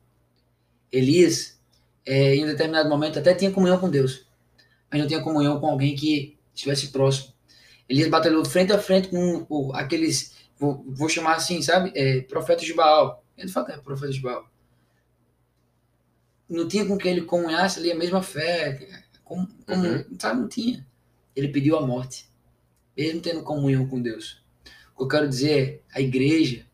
Elias, 0.92 1.60
é, 2.06 2.36
em 2.36 2.44
um 2.44 2.48
determinado 2.48 2.90
momento, 2.90 3.20
até 3.20 3.36
tinha 3.36 3.52
comunhão 3.52 3.78
com 3.78 3.90
Deus, 3.90 4.26
mas 4.90 5.00
não 5.00 5.08
tinha 5.08 5.22
comunhão 5.22 5.60
com 5.60 5.68
alguém 5.68 5.96
que 5.96 6.38
estivesse 6.54 6.88
próximo. 6.88 7.34
Elias 7.88 8.10
batalhou 8.10 8.44
frente 8.44 8.74
a 8.74 8.80
frente 8.80 9.10
com 9.10 9.72
aqueles, 9.74 10.36
vou, 10.58 10.84
vou 10.88 11.10
chamar 11.10 11.36
assim, 11.36 11.62
sabe, 11.62 11.92
é, 11.96 12.22
profetas 12.22 12.66
de 12.66 12.74
Baal. 12.74 13.24
Ele 13.38 13.50
fala 13.50 13.68
que 13.68 13.72
é 13.74 13.78
profeta 13.78 14.12
de 14.12 14.20
Baal. 14.20 14.50
Não 16.50 16.68
tinha 16.68 16.86
com 16.86 16.98
quem 16.98 17.12
ele 17.12 17.22
comunhasse 17.22 17.80
ali 17.80 17.92
a 17.92 17.96
mesma 17.96 18.22
fé, 18.24 19.02
como, 19.24 19.48
como- 19.66 20.06
sabe, 20.20 20.42
não 20.42 20.48
tinha. 20.48 20.86
Ele 21.36 21.50
pediu 21.50 21.78
a 21.78 21.86
morte, 21.86 22.26
mesmo 22.98 23.22
tendo 23.22 23.44
comunhão 23.44 23.88
com 23.88 24.02
Deus. 24.02 24.42
O 24.94 24.98
que 24.98 25.04
eu 25.04 25.08
quero 25.08 25.30
dizer 25.30 25.84
é, 25.94 25.98
a 25.98 26.02
igreja, 26.02 26.66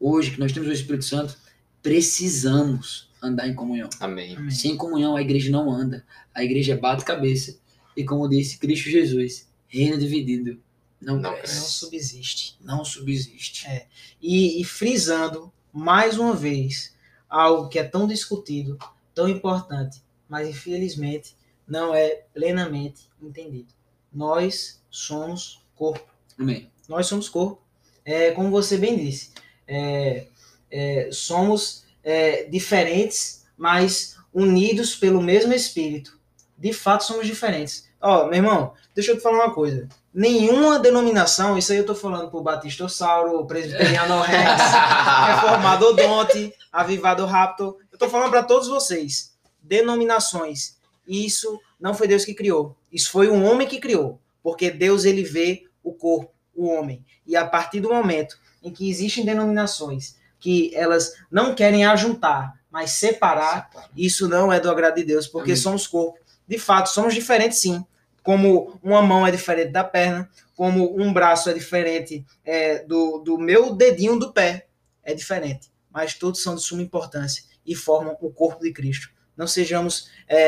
hoje 0.00 0.30
que 0.32 0.40
nós 0.40 0.50
temos 0.52 0.68
o 0.68 0.72
Espírito 0.72 1.04
Santo, 1.04 1.36
precisamos 1.82 3.08
andar 3.22 3.48
em 3.48 3.54
comunhão. 3.54 3.88
Amém. 4.00 4.36
Amém. 4.36 4.50
Sem 4.50 4.76
comunhão 4.76 5.16
a 5.16 5.20
igreja 5.20 5.50
não 5.50 5.70
anda. 5.70 6.04
A 6.34 6.42
igreja 6.44 6.76
bate 6.76 7.04
cabeça. 7.04 7.58
E 7.96 8.04
como 8.04 8.28
disse 8.28 8.58
Cristo 8.58 8.88
Jesus, 8.88 9.48
reino 9.66 9.98
dividido 9.98 10.60
não, 11.00 11.18
Não 11.18 11.32
cresce, 11.34 11.56
Não 11.60 11.66
subsiste. 11.66 12.56
não 12.60 12.84
subsiste. 12.84 13.66
É. 13.66 13.86
E, 14.22 14.60
e 14.60 14.64
frisando 14.64 15.52
mais 15.72 16.18
uma 16.18 16.34
vez 16.34 16.94
algo 17.28 17.68
que 17.68 17.78
é 17.78 17.84
tão 17.84 18.06
discutido, 18.06 18.78
tão 19.18 19.28
importante, 19.28 20.00
mas 20.28 20.46
infelizmente 20.46 21.36
não 21.66 21.92
é 21.92 22.22
plenamente 22.32 23.10
entendido. 23.20 23.74
Nós 24.12 24.80
somos 24.88 25.60
corpo. 25.74 26.06
Amém. 26.38 26.70
Nós 26.88 27.08
somos 27.08 27.28
corpo. 27.28 27.60
É, 28.04 28.30
como 28.30 28.48
você 28.48 28.76
bem 28.76 28.96
disse, 28.96 29.32
é, 29.66 30.28
é, 30.70 31.08
somos 31.10 31.84
é, 32.04 32.44
diferentes, 32.44 33.44
mas 33.56 34.16
unidos 34.32 34.94
pelo 34.94 35.20
mesmo 35.20 35.52
Espírito. 35.52 36.16
De 36.56 36.72
fato, 36.72 37.02
somos 37.02 37.26
diferentes. 37.26 37.88
Ó, 38.00 38.26
meu 38.26 38.36
irmão, 38.36 38.72
deixa 38.94 39.10
eu 39.10 39.16
te 39.16 39.22
falar 39.22 39.46
uma 39.46 39.52
coisa. 39.52 39.88
Nenhuma 40.14 40.78
denominação, 40.78 41.58
isso 41.58 41.72
aí 41.72 41.78
eu 41.78 41.86
tô 41.86 41.94
falando 41.96 42.30
pro 42.30 42.40
Batistossauro, 42.40 43.44
Presbiteriano 43.46 44.20
Rex, 44.20 44.62
Reformado 45.42 45.86
Odonte, 45.86 46.54
Avivado 46.72 47.26
Raptor. 47.26 47.78
Eu 47.98 48.06
tô 48.06 48.10
falando 48.10 48.30
para 48.30 48.44
todos 48.44 48.68
vocês. 48.68 49.34
Denominações. 49.60 50.76
Isso 51.04 51.60
não 51.80 51.92
foi 51.92 52.06
Deus 52.06 52.24
que 52.24 52.32
criou. 52.32 52.76
Isso 52.92 53.10
foi 53.10 53.28
um 53.28 53.44
homem 53.44 53.66
que 53.66 53.80
criou. 53.80 54.20
Porque 54.40 54.70
Deus, 54.70 55.04
ele 55.04 55.24
vê 55.24 55.64
o 55.82 55.92
corpo, 55.92 56.32
o 56.54 56.68
homem. 56.68 57.04
E 57.26 57.34
a 57.34 57.44
partir 57.44 57.80
do 57.80 57.88
momento 57.88 58.38
em 58.62 58.70
que 58.70 58.88
existem 58.88 59.24
denominações 59.24 60.16
que 60.38 60.72
elas 60.76 61.12
não 61.28 61.56
querem 61.56 61.84
ajuntar, 61.84 62.54
mas 62.70 62.92
separar, 62.92 63.68
isso 63.96 64.28
não 64.28 64.52
é 64.52 64.60
do 64.60 64.70
agrado 64.70 64.94
de 64.94 65.02
Deus, 65.02 65.26
porque 65.26 65.50
Amém. 65.50 65.60
somos 65.60 65.84
corpo. 65.88 66.20
De 66.46 66.56
fato, 66.56 66.90
somos 66.90 67.12
diferentes 67.12 67.58
sim. 67.58 67.84
Como 68.22 68.78
uma 68.80 69.02
mão 69.02 69.26
é 69.26 69.32
diferente 69.32 69.72
da 69.72 69.82
perna, 69.82 70.30
como 70.54 70.96
um 71.02 71.12
braço 71.12 71.50
é 71.50 71.52
diferente 71.52 72.24
é, 72.44 72.78
do, 72.84 73.18
do 73.18 73.36
meu 73.36 73.74
dedinho 73.74 74.16
do 74.16 74.32
pé. 74.32 74.68
É 75.02 75.12
diferente. 75.14 75.68
Mas 75.90 76.14
todos 76.14 76.40
são 76.40 76.54
de 76.54 76.62
suma 76.62 76.80
importância 76.80 77.47
e 77.68 77.74
formam 77.74 78.16
o 78.20 78.30
corpo 78.30 78.62
de 78.62 78.72
Cristo. 78.72 79.10
Não 79.36 79.46
sejamos 79.46 80.10
é, 80.26 80.38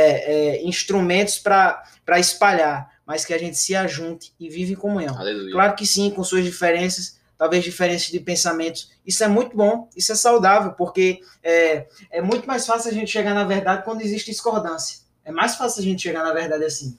é, 0.59 0.65
instrumentos 0.65 1.39
para 1.39 1.85
espalhar, 2.19 2.91
mas 3.07 3.25
que 3.25 3.33
a 3.33 3.39
gente 3.39 3.57
se 3.57 3.77
ajunte 3.77 4.33
e 4.41 4.49
vive 4.49 4.73
em 4.73 4.77
comunhão. 4.77 5.17
Aleluia. 5.17 5.53
Claro 5.53 5.75
que 5.77 5.87
sim, 5.87 6.11
com 6.11 6.25
suas 6.25 6.45
diferenças, 6.45 7.21
talvez 7.39 7.63
diferenças 7.63 8.09
de 8.09 8.19
pensamentos. 8.19 8.91
Isso 9.07 9.23
é 9.23 9.29
muito 9.29 9.57
bom, 9.57 9.89
isso 9.97 10.11
é 10.11 10.15
saudável, 10.15 10.73
porque 10.73 11.21
é, 11.43 11.87
é 12.11 12.21
muito 12.21 12.49
mais 12.49 12.67
fácil 12.67 12.91
a 12.91 12.95
gente 12.95 13.11
chegar 13.11 13.35
na 13.35 13.45
verdade 13.45 13.85
quando 13.85 14.01
existe 14.01 14.31
discordância. 14.31 15.01
É 15.25 15.31
mais 15.31 15.55
fácil 15.55 15.81
a 15.81 15.85
gente 15.85 16.03
chegar 16.03 16.25
na 16.25 16.33
verdade 16.33 16.65
assim. 16.65 16.99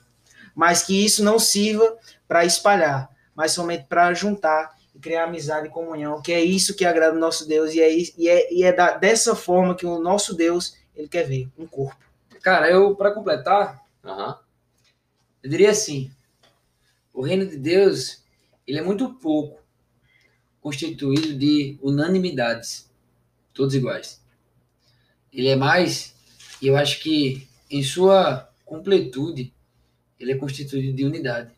Mas 0.56 0.84
que 0.84 1.06
isso 1.06 1.24
não 1.24 1.40
sirva 1.40 1.98
para 2.28 2.46
espalhar, 2.46 3.10
mas 3.36 3.52
somente 3.52 3.86
para 3.88 4.14
juntar 4.14 4.72
criar 5.02 5.26
amizade 5.26 5.68
e 5.68 5.72
comunhão, 5.72 6.22
que 6.22 6.32
é 6.32 6.42
isso 6.42 6.76
que 6.76 6.86
agrada 6.86 7.16
o 7.16 7.20
nosso 7.20 7.48
Deus, 7.48 7.74
e 7.74 7.82
é, 7.82 7.94
e 7.94 8.30
é, 8.30 8.54
e 8.54 8.64
é 8.64 8.72
da- 8.72 8.98
dessa 8.98 9.36
forma 9.36 9.76
que 9.76 9.86
o 9.86 10.00
nosso 10.00 10.34
Deus 10.34 10.78
ele 10.96 11.08
quer 11.08 11.24
ver, 11.24 11.50
um 11.58 11.66
corpo. 11.66 12.00
Cara, 12.42 12.70
eu, 12.70 12.96
para 12.96 13.12
completar, 13.12 13.82
Aham. 14.04 14.38
eu 15.44 15.50
diria 15.50 15.72
assim: 15.72 16.12
o 17.14 17.22
reino 17.22 17.46
de 17.48 17.58
Deus, 17.58 18.24
ele 18.68 18.80
é 18.80 18.82
muito 18.82 19.14
pouco 19.16 19.60
constituído 20.60 21.34
de 21.38 21.78
unanimidades, 21.82 22.90
todos 23.54 23.74
iguais. 23.74 24.22
Ele 25.34 25.48
é 25.48 25.56
mais, 25.56 26.14
e 26.62 26.68
eu 26.68 26.76
acho 26.78 27.02
que 27.02 27.48
em 27.70 27.82
sua 27.84 28.50
completude, 28.66 29.54
ele 30.20 30.34
é 30.34 30.38
constituído 30.38 30.94
de 30.94 31.06
unidade, 31.06 31.52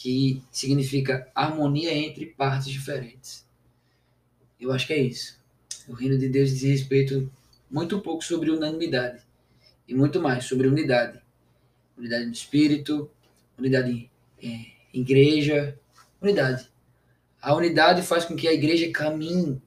que 0.00 0.40
significa 0.52 1.28
harmonia 1.34 1.92
entre 1.92 2.26
partes 2.26 2.68
diferentes. 2.68 3.44
Eu 4.60 4.70
acho 4.70 4.86
que 4.86 4.92
é 4.92 4.98
isso. 4.98 5.36
O 5.88 5.92
reino 5.92 6.16
de 6.16 6.28
Deus 6.28 6.50
diz 6.50 6.62
respeito 6.62 7.28
muito 7.68 8.00
pouco 8.00 8.22
sobre 8.22 8.52
unanimidade 8.52 9.24
e 9.88 9.94
muito 9.96 10.22
mais 10.22 10.44
sobre 10.44 10.68
unidade. 10.68 11.20
Unidade 11.96 12.26
no 12.26 12.32
espírito, 12.32 13.10
unidade 13.58 14.08
em 14.40 14.54
eh, 14.54 14.66
igreja, 14.94 15.76
unidade. 16.22 16.70
A 17.42 17.52
unidade 17.56 18.02
faz 18.02 18.24
com 18.24 18.36
que 18.36 18.46
a 18.46 18.54
igreja 18.54 18.88
caminhe 18.92 19.60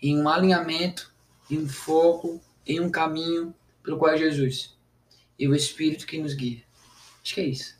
em 0.00 0.18
um 0.18 0.26
alinhamento, 0.26 1.12
em 1.50 1.58
um 1.58 1.68
foco, 1.68 2.40
em 2.66 2.80
um 2.80 2.90
caminho 2.90 3.54
pelo 3.82 3.98
qual 3.98 4.14
é 4.14 4.16
Jesus. 4.16 4.74
E 5.38 5.46
o 5.46 5.54
Espírito 5.54 6.06
que 6.06 6.16
nos 6.16 6.32
guia. 6.32 6.62
Acho 7.22 7.34
que 7.34 7.40
é 7.42 7.44
isso. 7.44 7.76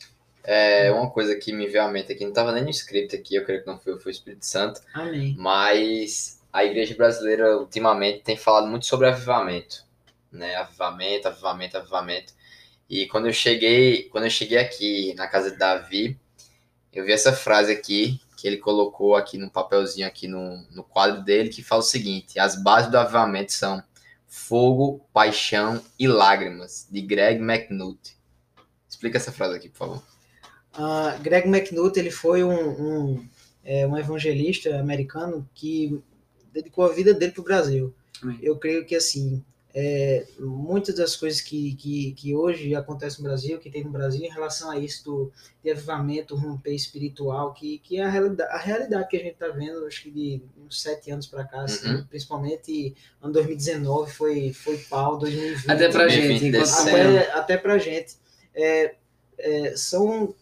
É 0.49 0.89
uma 0.93 1.09
coisa 1.09 1.35
que 1.35 1.51
me 1.51 1.67
veio 1.67 1.83
à 1.83 1.89
mente 1.89 2.13
aqui, 2.13 2.23
não 2.23 2.29
estava 2.29 2.53
nem 2.53 2.63
no 2.63 2.69
script 2.69 3.13
aqui, 3.13 3.35
eu 3.35 3.43
creio 3.43 3.59
que 3.61 3.67
não 3.67 3.77
foi, 3.77 3.99
foi 3.99 4.09
o 4.09 4.15
Espírito 4.15 4.45
Santo, 4.45 4.79
Amém. 4.93 5.35
mas 5.37 6.41
a 6.53 6.63
igreja 6.63 6.95
brasileira 6.95 7.57
ultimamente 7.57 8.21
tem 8.21 8.37
falado 8.37 8.65
muito 8.65 8.85
sobre 8.85 9.09
avivamento, 9.09 9.83
né? 10.31 10.55
Avivamento, 10.55 11.27
avivamento, 11.27 11.77
avivamento. 11.77 12.33
E 12.89 13.07
quando 13.07 13.27
eu 13.27 13.33
cheguei, 13.33 14.03
quando 14.03 14.23
eu 14.23 14.29
cheguei 14.29 14.57
aqui 14.57 15.13
na 15.15 15.27
casa 15.27 15.51
de 15.51 15.57
Davi, 15.57 16.17
eu 16.93 17.03
vi 17.03 17.11
essa 17.11 17.33
frase 17.33 17.73
aqui 17.73 18.21
que 18.37 18.47
ele 18.47 18.57
colocou 18.57 19.17
aqui 19.17 19.37
no 19.37 19.51
papelzinho 19.51 20.07
aqui 20.07 20.29
no, 20.29 20.65
no 20.71 20.83
quadro 20.83 21.23
dele 21.23 21.49
que 21.49 21.61
fala 21.61 21.81
o 21.81 21.83
seguinte: 21.83 22.39
as 22.39 22.55
bases 22.63 22.89
do 22.89 22.97
avivamento 22.97 23.51
são 23.51 23.83
fogo, 24.25 25.05
paixão 25.11 25.83
e 25.99 26.07
lágrimas, 26.07 26.87
de 26.89 27.01
Greg 27.01 27.41
McNulty. 27.41 28.15
Explica 28.87 29.17
essa 29.17 29.33
frase 29.33 29.57
aqui, 29.57 29.67
por 29.67 29.77
favor. 29.77 30.16
Uh, 30.77 31.21
Greg 31.21 31.47
McNulty 31.47 31.99
ele 31.99 32.11
foi 32.11 32.43
um, 32.43 32.51
um, 32.51 33.27
é, 33.63 33.87
um 33.87 33.97
evangelista 33.97 34.79
americano 34.79 35.47
que 35.53 35.99
dedicou 36.53 36.85
a 36.85 36.93
vida 36.93 37.13
dele 37.13 37.31
para 37.31 37.41
o 37.41 37.45
Brasil. 37.45 37.93
Amém. 38.21 38.39
Eu 38.41 38.57
creio 38.57 38.85
que 38.85 38.95
assim 38.95 39.43
é, 39.79 40.25
muitas 40.39 40.95
das 40.95 41.15
coisas 41.15 41.39
que, 41.39 41.75
que, 41.75 42.11
que 42.13 42.35
hoje 42.35 42.73
acontecem 42.73 43.19
no 43.21 43.29
Brasil, 43.29 43.59
que 43.59 43.69
tem 43.69 43.83
no 43.83 43.91
Brasil, 43.91 44.25
em 44.25 44.29
relação 44.29 44.71
a 44.71 44.79
isso 44.79 45.05
do, 45.05 45.31
de 45.63 45.69
avivamento, 45.69 46.35
romper 46.35 46.73
espiritual, 46.73 47.53
que, 47.53 47.77
que 47.77 47.99
é 47.99 48.03
a 48.03 48.09
realidade, 48.09 48.51
a 48.51 48.57
realidade 48.57 49.07
que 49.07 49.17
a 49.17 49.19
gente 49.19 49.33
está 49.33 49.49
vendo, 49.49 49.85
acho 49.85 50.01
que 50.01 50.09
de 50.09 50.41
uns 50.65 50.81
sete 50.81 51.11
anos 51.11 51.27
para 51.27 51.43
cá, 51.43 51.61
assim, 51.61 51.89
Uhum. 51.89 52.05
principalmente 52.05 52.95
ano 53.21 53.31
2019 53.33 54.11
foi, 54.11 54.51
foi 54.51 54.79
pau, 54.79 55.15
2020. 55.19 55.69
Até 55.69 55.89
pra 55.89 56.07
gente, 56.07 56.27
2020, 56.27 56.55
enquanto 56.55 56.65
sério. 56.65 57.19
até, 57.19 57.31
até 57.33 57.57
pra 57.57 57.77
gente. 57.77 58.15
É, 58.55 58.95
é, 59.37 59.75
são, 59.75 60.33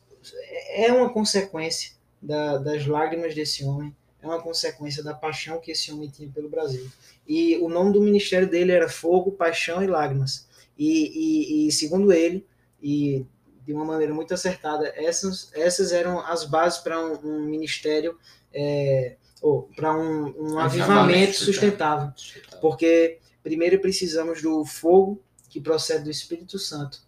é 0.70 0.92
uma 0.92 1.10
consequência 1.12 1.92
da- 2.22 2.58
das 2.58 2.86
lágrimas 2.86 3.34
desse 3.36 3.64
homem, 3.64 3.96
é 4.22 4.26
uma 4.28 4.42
consequência 4.42 5.04
da 5.04 5.14
paixão 5.14 5.60
que 5.60 5.72
esse 5.72 5.92
homem 5.92 6.10
tinha 6.10 6.30
pelo 6.30 6.50
Brasil. 6.50 6.88
E 7.28 7.58
o 7.58 7.70
nome 7.70 7.94
do 7.94 8.02
ministério 8.02 8.50
dele 8.50 8.72
era 8.72 8.90
Fogo, 8.90 9.32
Paixão 9.32 9.84
e 9.84 9.88
Lágrimas. 9.88 10.48
E, 10.78 11.66
e- 11.66 11.68
e, 11.68 11.72
segundo 11.72 12.12
ele, 12.12 12.46
e 12.82 13.26
de 13.66 13.74
uma 13.74 13.86
maneira 13.86 14.14
muito 14.14 14.34
acertada, 14.34 14.92
essas, 14.96 15.50
essas 15.54 15.92
eram 15.92 16.20
as 16.20 16.44
bases 16.44 16.80
para 16.80 17.00
um, 17.04 17.14
um 17.24 17.40
ministério, 17.46 18.18
é, 18.54 19.16
ou 19.42 19.64
para 19.76 19.96
um, 19.96 20.34
um 20.54 20.60
avivamento 20.60 21.34
sustentável. 21.46 22.12
Porque 22.62 23.20
primeiro 23.44 23.80
precisamos 23.80 24.42
do 24.42 24.64
fogo 24.66 25.22
que 25.50 25.60
procede 25.62 26.04
do 26.06 26.12
Espírito 26.12 26.58
Santo. 26.60 27.02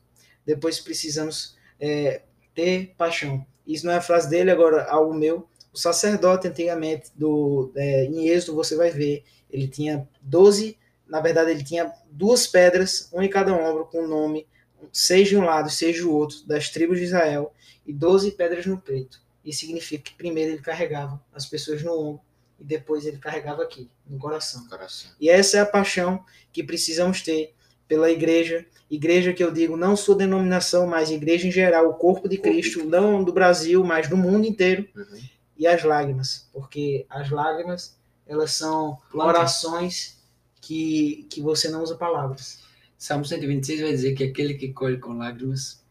Depois 0.45 0.80
precisamos 0.80 1.56
é, 1.80 2.21
ter 2.57 2.95
paixão. 2.97 3.45
Isso 3.67 3.85
não 3.85 3.93
é 3.93 3.97
a 3.97 4.01
frase 4.01 4.27
dele, 4.27 4.49
agora 4.49 4.83
algo 4.89 5.13
meu. 5.13 5.47
O 5.71 5.77
sacerdote 5.77 6.47
antigamente, 6.47 7.11
do, 7.15 7.71
é, 7.75 8.05
em 8.05 8.27
Êxodo, 8.27 8.55
você 8.55 8.75
vai 8.75 8.89
ver, 8.89 9.23
ele 9.47 9.67
tinha 9.67 10.09
12, 10.23 10.75
na 11.07 11.21
verdade 11.21 11.51
ele 11.51 11.63
tinha 11.63 11.93
duas 12.09 12.47
pedras, 12.47 13.09
uma 13.13 13.23
em 13.23 13.29
cada 13.29 13.53
ombro, 13.53 13.85
com 13.85 14.05
o 14.05 14.07
nome, 14.07 14.47
seis 14.91 15.27
de 15.27 15.37
um 15.37 15.43
lado, 15.45 15.69
seis 15.69 15.99
do 15.99 16.11
outro, 16.11 16.47
das 16.47 16.71
tribos 16.71 16.97
de 16.97 17.03
Israel, 17.03 17.53
e 17.85 17.93
12 17.93 18.31
pedras 18.31 18.65
no 18.65 18.81
peito. 18.81 19.21
Isso 19.45 19.59
significa 19.59 20.05
que 20.05 20.17
primeiro 20.17 20.53
ele 20.53 20.61
carregava 20.61 21.23
as 21.31 21.45
pessoas 21.45 21.83
no 21.83 21.93
ombro, 21.93 22.21
e 22.59 22.63
depois 22.63 23.05
ele 23.05 23.19
carregava 23.19 23.61
aqui, 23.61 23.87
no 24.07 24.17
coração. 24.17 24.67
Coração. 24.67 25.11
E 25.21 25.29
essa 25.29 25.57
é 25.57 25.59
a 25.59 25.65
paixão 25.65 26.25
que 26.51 26.63
precisamos 26.63 27.21
ter 27.21 27.53
pela 27.88 28.10
igreja. 28.12 28.65
Igreja 28.89 29.34
que 29.34 29.43
eu 29.43 29.52
digo, 29.52 29.76
não 29.76 29.95
sua 29.97 30.15
denominação, 30.15 30.88
mas 30.88 31.12
igreja 31.12 31.47
em 31.47 31.52
geral, 31.52 31.89
o 31.89 31.93
corpo 31.95 32.30
de 32.30 32.38
Cristo, 32.38 32.86
não 32.86 33.23
do 33.23 33.34
Brasil, 33.34 33.84
mas 33.84 34.08
do 34.10 34.15
mundo 34.15 34.45
inteiro. 34.47 34.88
Uhum. 34.95 35.19
E 35.58 35.67
as 35.67 35.84
lágrimas, 35.84 36.50
porque 36.54 37.06
as 37.10 37.30
lágrimas, 37.30 37.97
elas 38.26 38.52
são 38.52 38.97
orações 39.13 40.23
que, 40.62 41.26
que 41.30 41.41
você 41.41 41.67
não 41.69 41.82
usa 41.84 41.95
palavras. 41.95 42.63
Salmo 42.97 43.26
126 43.26 43.82
vai 43.82 43.91
dizer 43.91 44.13
que 44.15 44.23
aquele 44.23 44.54
que 44.54 44.71
colhe 44.71 44.97
com 44.97 45.13
lágrimas. 45.17 45.84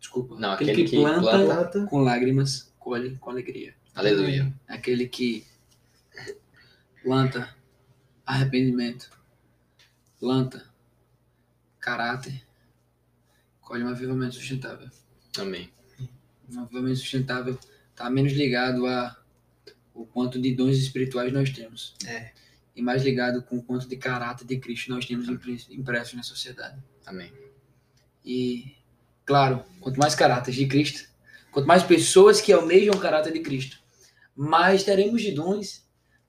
Desculpa. 0.00 0.36
Não, 0.38 0.52
aquele, 0.52 0.70
aquele 0.72 0.84
que, 0.88 0.96
que 0.96 1.02
planta, 1.02 1.20
planta- 1.20 1.54
Planta, 1.54 1.86
com 1.86 2.00
lágrimas 2.02 2.72
colhe 2.78 3.16
com 3.18 3.30
alegria. 3.30 3.74
Aleluia. 3.94 4.52
Aquele 4.66 5.06
que 5.08 5.44
planta 7.02 7.54
arrependimento, 8.24 9.10
planta 10.18 10.64
caráter, 11.78 12.42
colhe 13.60 13.84
um 13.84 13.88
avivamento 13.88 14.34
sustentável. 14.34 14.90
Amém. 15.38 15.70
Um 16.50 16.60
avivamento 16.60 16.96
sustentável 16.96 17.58
está 17.90 18.10
menos 18.10 18.32
ligado 18.32 18.86
a 18.86 19.16
o 19.94 20.06
quanto 20.06 20.40
de 20.40 20.54
dons 20.54 20.76
espirituais 20.76 21.32
nós 21.32 21.50
temos. 21.50 21.94
É. 22.06 22.32
E 22.74 22.80
mais 22.80 23.02
ligado 23.02 23.42
com 23.42 23.58
o 23.58 23.62
quanto 23.62 23.88
de 23.88 23.96
caráter 23.96 24.46
de 24.46 24.58
Cristo 24.58 24.90
nós 24.90 25.04
temos 25.04 25.28
impre- 25.28 25.66
impresso 25.70 26.14
na 26.14 26.22
sociedade. 26.22 26.80
Amém. 27.04 27.32
E, 28.24 28.76
claro, 29.24 29.64
quanto 29.80 29.98
mais 29.98 30.14
caráter 30.14 30.54
de 30.54 30.66
Cristo, 30.68 31.08
quanto 31.50 31.66
mais 31.66 31.82
pessoas 31.82 32.40
que 32.40 32.52
almejam 32.52 32.94
o 32.94 33.00
caráter 33.00 33.32
de 33.32 33.40
Cristo, 33.40 33.78
mais 34.36 34.84
teremos 34.84 35.20
de 35.22 35.32
dons, 35.32 35.87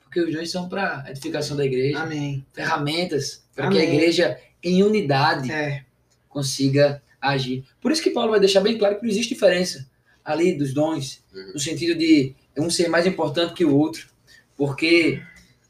porque 0.10 0.22
os 0.22 0.34
dons 0.34 0.50
são 0.50 0.67
para 0.67 1.06
edificação 1.08 1.56
da 1.56 1.63
igreja, 1.63 2.00
amém. 2.02 2.43
ferramentas 2.52 3.43
para 3.56 3.69
que 3.69 3.78
a 3.78 3.84
igreja, 3.84 4.39
em 4.63 4.82
unidade, 4.84 5.52
É, 5.52 5.86
consiga 6.28 7.02
agir. 7.22 7.63
Por 7.80 7.91
isso 7.91 8.02
que 8.02 8.10
Paulo 8.10 8.32
vai 8.32 8.39
deixar 8.39 8.62
bem 8.62 8.78
claro 8.78 8.95
que 8.95 9.04
não 9.04 9.10
existe 9.10 9.34
diferença 9.34 9.88
ali 10.26 10.58
dos 10.58 10.74
dons, 10.74 11.24
Uhum. 11.34 11.54
no 11.54 11.60
sentido 11.60 11.98
de 11.98 12.34
um 12.58 12.69
ser 12.69 12.89
mais 12.89 13.06
importante 13.06 13.54
que 13.54 13.63
o 13.65 13.76
outro, 13.76 14.10
porque 14.58 15.22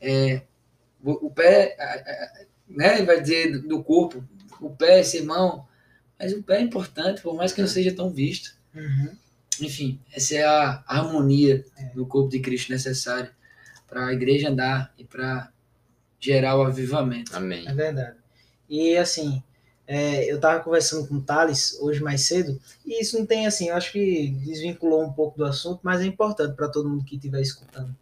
é, 0.02 0.42
o, 1.04 1.28
o 1.28 1.32
pé, 1.32 1.76
né, 2.68 2.96
ele 2.98 3.06
vai 3.06 3.22
dizer 3.22 3.60
do, 3.60 3.84
corpo, 3.84 4.24
o 4.62 4.70
pé, 4.70 5.02
esse 5.02 5.22
mão, 5.22 5.66
mas 6.18 6.34
o 6.34 6.42
pé 6.44 6.58
é 6.58 6.62
importante, 6.62 7.22
por 7.22 7.36
mais 7.36 7.52
que 7.54 7.62
não 7.62 7.68
seja 7.68 7.94
tão 7.94 8.10
visto. 8.10 8.56
uhum. 8.74 9.10
Enfim, 9.62 10.00
essa 10.14 10.36
é 10.36 10.44
a 10.46 10.82
harmonia 10.88 11.66
É. 11.78 11.86
do 11.94 12.06
corpo 12.06 12.30
de 12.30 12.40
Cristo 12.40 12.72
necessária 12.72 13.30
para 13.90 14.08
a 14.08 14.14
igreja 14.14 14.50
andar 14.50 14.94
e 14.98 15.04
para 15.04 15.52
gerar 16.20 16.58
o 16.58 16.64
avivamento. 16.64 17.36
Amém. 17.36 17.68
É 17.68 17.74
verdade. 17.74 18.18
E 18.70 18.96
assim, 18.98 19.42
é, 19.88 20.30
eu 20.32 20.36
estava 20.36 20.60
conversando 20.64 21.08
com 21.08 21.16
o 21.16 21.22
Thales 21.22 21.78
hoje 21.82 22.02
mais 22.02 22.22
cedo, 22.22 22.60
e 22.86 23.02
isso 23.02 23.18
não 23.18 23.26
tem 23.26 23.48
assim, 23.48 23.70
eu 23.70 23.76
acho 23.76 23.92
que 23.92 24.30
desvinculou 24.46 25.04
um 25.04 25.12
pouco 25.12 25.38
do 25.38 25.46
assunto, 25.46 25.80
mas 25.82 26.02
é 26.02 26.06
importante 26.06 26.56
para 26.56 26.68
todo 26.70 26.88
mundo 26.90 27.04
que 27.04 27.16
estiver 27.16 27.42
escutando. 27.42 27.96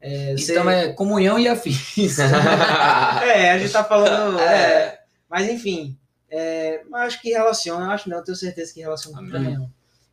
É, 0.00 0.36
você- 0.36 0.52
Então 0.52 0.68
é 0.70 0.92
comunhão 0.92 1.38
e 1.38 1.48
afins. 1.48 2.18
é, 2.20 3.50
a 3.52 3.58
gente 3.58 3.72
tá 3.72 3.82
falando. 3.82 4.38
É. 4.40 4.44
é, 4.44 5.00
mas 5.28 5.48
enfim, 5.48 5.98
é, 6.30 6.82
mas 6.90 7.06
acho 7.08 7.22
que 7.22 7.30
relaciona, 7.30 7.86
eu 7.86 7.90
acho 7.90 8.08
não, 8.08 8.18
eu 8.18 8.24
tenho 8.24 8.36
certeza 8.36 8.72
que 8.72 8.80
relaciona 8.80 9.16
com 9.16 9.24
o 9.24 9.26
Amém. 9.28 9.42
caminhão. 9.42 9.70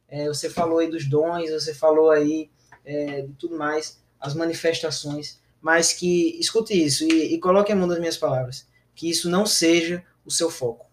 É, 0.08 0.28
você 0.28 0.50
falou 0.50 0.80
aí 0.80 0.90
dos 0.90 1.08
dons, 1.08 1.50
você 1.52 1.74
falou 1.74 2.10
aí 2.10 2.50
é, 2.84 3.22
de 3.22 3.34
tudo 3.34 3.58
mais, 3.58 4.02
as 4.22 4.34
manifestações, 4.36 5.40
mas 5.62 5.92
que 5.92 6.40
escute 6.40 6.74
isso 6.74 7.04
e, 7.04 7.34
e 7.34 7.40
coloque 7.40 7.72
a 7.72 7.76
mão 7.76 7.88
das 7.88 8.00
minhas 8.00 8.18
palavras, 8.18 8.68
que 8.96 9.10
isso 9.10 9.30
não 9.30 9.46
seja 9.46 10.04
o 10.26 10.32
seu 10.32 10.50
foco. 10.50 10.86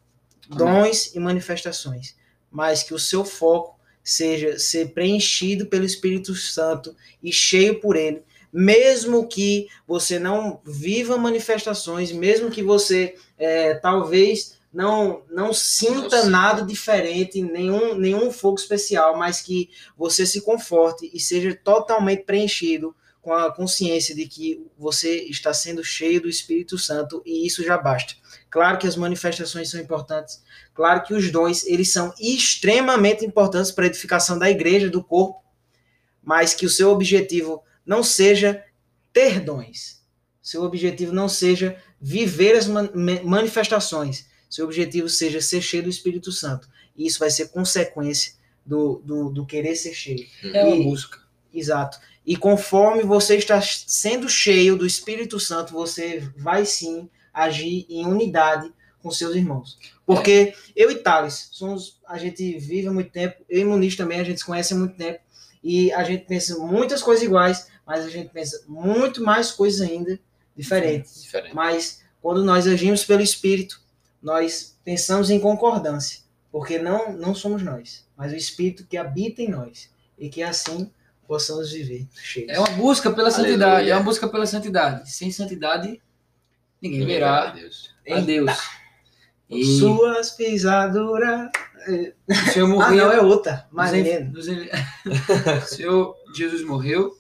Amém. 0.51 0.59
Dons 0.59 1.15
e 1.15 1.21
manifestações, 1.21 2.17
mas 2.51 2.83
que 2.83 2.95
o 2.95 2.99
seu 2.99 3.25
foco 3.25 3.79
seja 4.03 4.59
ser 4.59 4.95
preenchido 4.95 5.67
pelo 5.67 5.85
Espírito 5.85 6.35
Santo 6.35 6.97
e 7.23 7.31
cheio 7.31 7.79
por 7.79 7.95
ele, 7.95 8.23
mesmo 8.51 9.29
que 9.29 9.69
você 9.87 10.19
não 10.19 10.61
viva 10.65 11.19
manifestações, 11.19 12.11
mesmo 12.11 12.51
que 12.51 12.63
você 12.63 13.15
é, 13.37 13.75
talvez 13.75 14.57
não 14.73 15.23
não 15.31 15.53
sinta 15.53 16.23
sinta. 16.23 16.25
nada 16.31 16.63
diferente, 16.63 17.43
nenhum, 17.43 17.95
nenhum 17.95 18.31
fogo 18.31 18.59
especial, 18.59 19.19
mas 19.19 19.41
que 19.41 19.71
você 19.97 20.25
se 20.27 20.41
conforte 20.41 21.11
e 21.13 21.21
seja 21.21 21.55
totalmente 21.55 22.25
preenchido 22.25 22.95
com 23.29 23.35
a 23.35 23.53
consciência 23.55 24.15
de 24.15 24.27
que 24.27 24.67
você 24.79 25.19
está 25.25 25.53
sendo 25.53 25.85
cheio 25.85 26.19
do 26.19 26.31
Espírito 26.31 26.79
Santo 26.79 27.23
e 27.27 27.47
isso 27.47 27.63
já 27.63 27.77
basta. 27.77 28.15
Claro 28.49 28.79
que 28.79 28.87
as 28.87 28.97
manifestações 28.97 29.69
são 29.69 29.79
importantes, 29.79 30.43
claro 30.73 31.03
que 31.03 31.13
os 31.13 31.31
dons 31.31 31.67
eles 31.67 31.93
são 31.93 32.11
extremamente 32.19 33.27
importantes 33.27 33.71
para 33.71 33.85
a 33.85 33.87
edificação 33.89 34.39
da 34.39 34.49
igreja, 34.49 34.89
do 34.89 35.05
corpo, 35.05 35.43
mas 36.23 36.55
que 36.55 36.65
o 36.65 36.71
seu 36.71 36.89
objetivo 36.89 37.63
não 37.85 38.03
seja 38.03 38.65
ter 39.13 39.41
dons. 39.41 40.03
Seu 40.41 40.63
objetivo 40.63 41.13
não 41.13 41.29
seja 41.29 41.77
viver 42.01 42.57
as 42.57 42.67
manifestações. 42.67 44.27
Seu 44.49 44.65
objetivo 44.65 45.07
seja 45.07 45.43
ser 45.43 45.61
cheio 45.61 45.83
do 45.83 45.91
Espírito 45.91 46.33
Santo. 46.33 46.67
E 46.97 47.07
isso 47.07 47.19
vai 47.19 47.29
ser 47.29 47.49
consequência 47.49 48.33
do, 48.65 49.03
do, 49.05 49.29
do 49.29 49.45
querer 49.45 49.77
ser 49.77 49.93
cheio. 49.93 50.27
É 50.43 50.65
uma 50.65 50.77
E- 50.77 50.85
busca. 50.85 51.28
Exato. 51.59 51.99
E 52.25 52.37
conforme 52.37 53.03
você 53.03 53.37
está 53.37 53.61
sendo 53.61 54.29
cheio 54.29 54.77
do 54.77 54.87
Espírito 54.87 55.41
Santo, 55.41 55.73
você 55.73 56.21
vai 56.37 56.65
sim 56.67 57.09
agir 57.33 57.87
em 57.89 58.07
unidade 58.07 58.73
com 59.03 59.11
seus 59.11 59.35
irmãos. 59.35 59.79
Porque 60.05 60.55
eu 60.75 60.91
e 60.91 60.97
Thales, 60.97 61.49
somos, 61.53 62.01
a 62.07 62.19
gente 62.19 62.59
vive 62.59 62.89
há 62.89 62.93
muito 62.93 63.11
tempo, 63.11 63.43
eu 63.49 63.61
e 63.61 63.65
Muniz 63.65 63.97
também, 63.97 64.21
a 64.21 64.25
gente 64.25 64.41
se 64.41 64.45
conhece 64.45 64.75
há 64.75 64.77
muito 64.77 64.97
tempo, 64.97 65.21
e 65.63 65.93
a 65.93 66.03
gente 66.05 66.25
pensa 66.27 66.59
muitas 66.59 67.03
coisas 67.03 67.25
iguais, 67.25 67.69
mas 67.87 68.05
a 68.05 68.11
gente 68.11 68.31
pensa 68.31 68.63
muito 68.69 69.23
mais 69.23 69.51
coisas 69.51 69.81
ainda 69.81 70.19
diferentes. 70.57 71.23
Diferente. 71.23 71.55
Mas 71.55 72.03
quando 72.21 72.45
nós 72.45 72.67
agimos 72.67 73.05
pelo 73.05 73.23
Espírito, 73.23 73.81
nós 74.23 74.77
pensamos 74.85 75.31
em 75.31 75.41
concordância, 75.41 76.21
porque 76.51 76.79
não, 76.79 77.13
não 77.13 77.35
somos 77.35 77.63
nós, 77.63 78.07
mas 78.17 78.33
o 78.33 78.37
Espírito 78.37 78.87
que 78.87 78.97
habita 78.97 79.41
em 79.41 79.49
nós, 79.49 79.89
e 80.19 80.29
que 80.29 80.43
assim 80.43 80.91
possamos 81.29 81.71
viver 81.71 82.09
cheios. 82.15 82.49
É 82.51 82.59
uma 82.59 82.71
busca 82.71 83.11
pela 83.13 83.29
Aleluia. 83.29 83.47
santidade, 83.51 83.91
é 83.91 83.95
uma 83.95 84.03
busca 84.03 84.27
pela 84.29 84.47
santidade. 84.47 85.11
Sem 85.13 85.31
santidade, 85.31 86.03
ninguém 86.83 87.05
verá 87.07 87.51
Deus. 87.51 87.95
a 88.11 88.19
Deus. 88.21 88.51
E 89.51 89.65
Suas 89.79 90.31
pisaduras. 90.31 91.51
o 92.29 92.35
Senhor 92.53 92.67
Ah, 92.67 92.69
morreu. 92.69 92.97
não, 93.07 93.13
é 93.13 93.21
outra. 93.21 93.69
Marlene. 93.71 94.25
nos 94.31 94.47
o 95.65 95.67
Senhor 95.69 96.17
Jesus 96.35 96.65
morreu, 96.65 97.17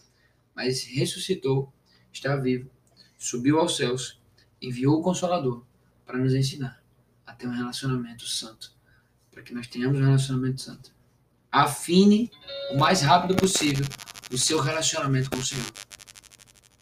mas 0.54 0.82
ressuscitou, 0.84 1.72
está 2.12 2.34
vivo, 2.36 2.68
subiu 3.16 3.58
aos 3.60 3.76
céus, 3.76 4.20
enviou 4.60 4.98
o 4.98 5.02
Consolador 5.02 5.64
para 6.04 6.18
nos 6.18 6.34
ensinar 6.34 6.82
a 7.26 7.32
ter 7.34 7.46
um 7.46 7.52
relacionamento 7.52 8.26
santo, 8.26 8.72
para 9.30 9.42
que 9.42 9.54
nós 9.54 9.66
tenhamos 9.66 9.98
um 10.00 10.04
relacionamento 10.04 10.60
santo. 10.62 10.90
Afine 11.50 12.30
o 12.70 12.78
mais 12.78 13.00
rápido 13.00 13.34
possível 13.34 13.86
o 14.32 14.36
seu 14.36 14.60
relacionamento 14.60 15.30
com 15.30 15.38
o 15.38 15.44
Senhor. 15.44 15.64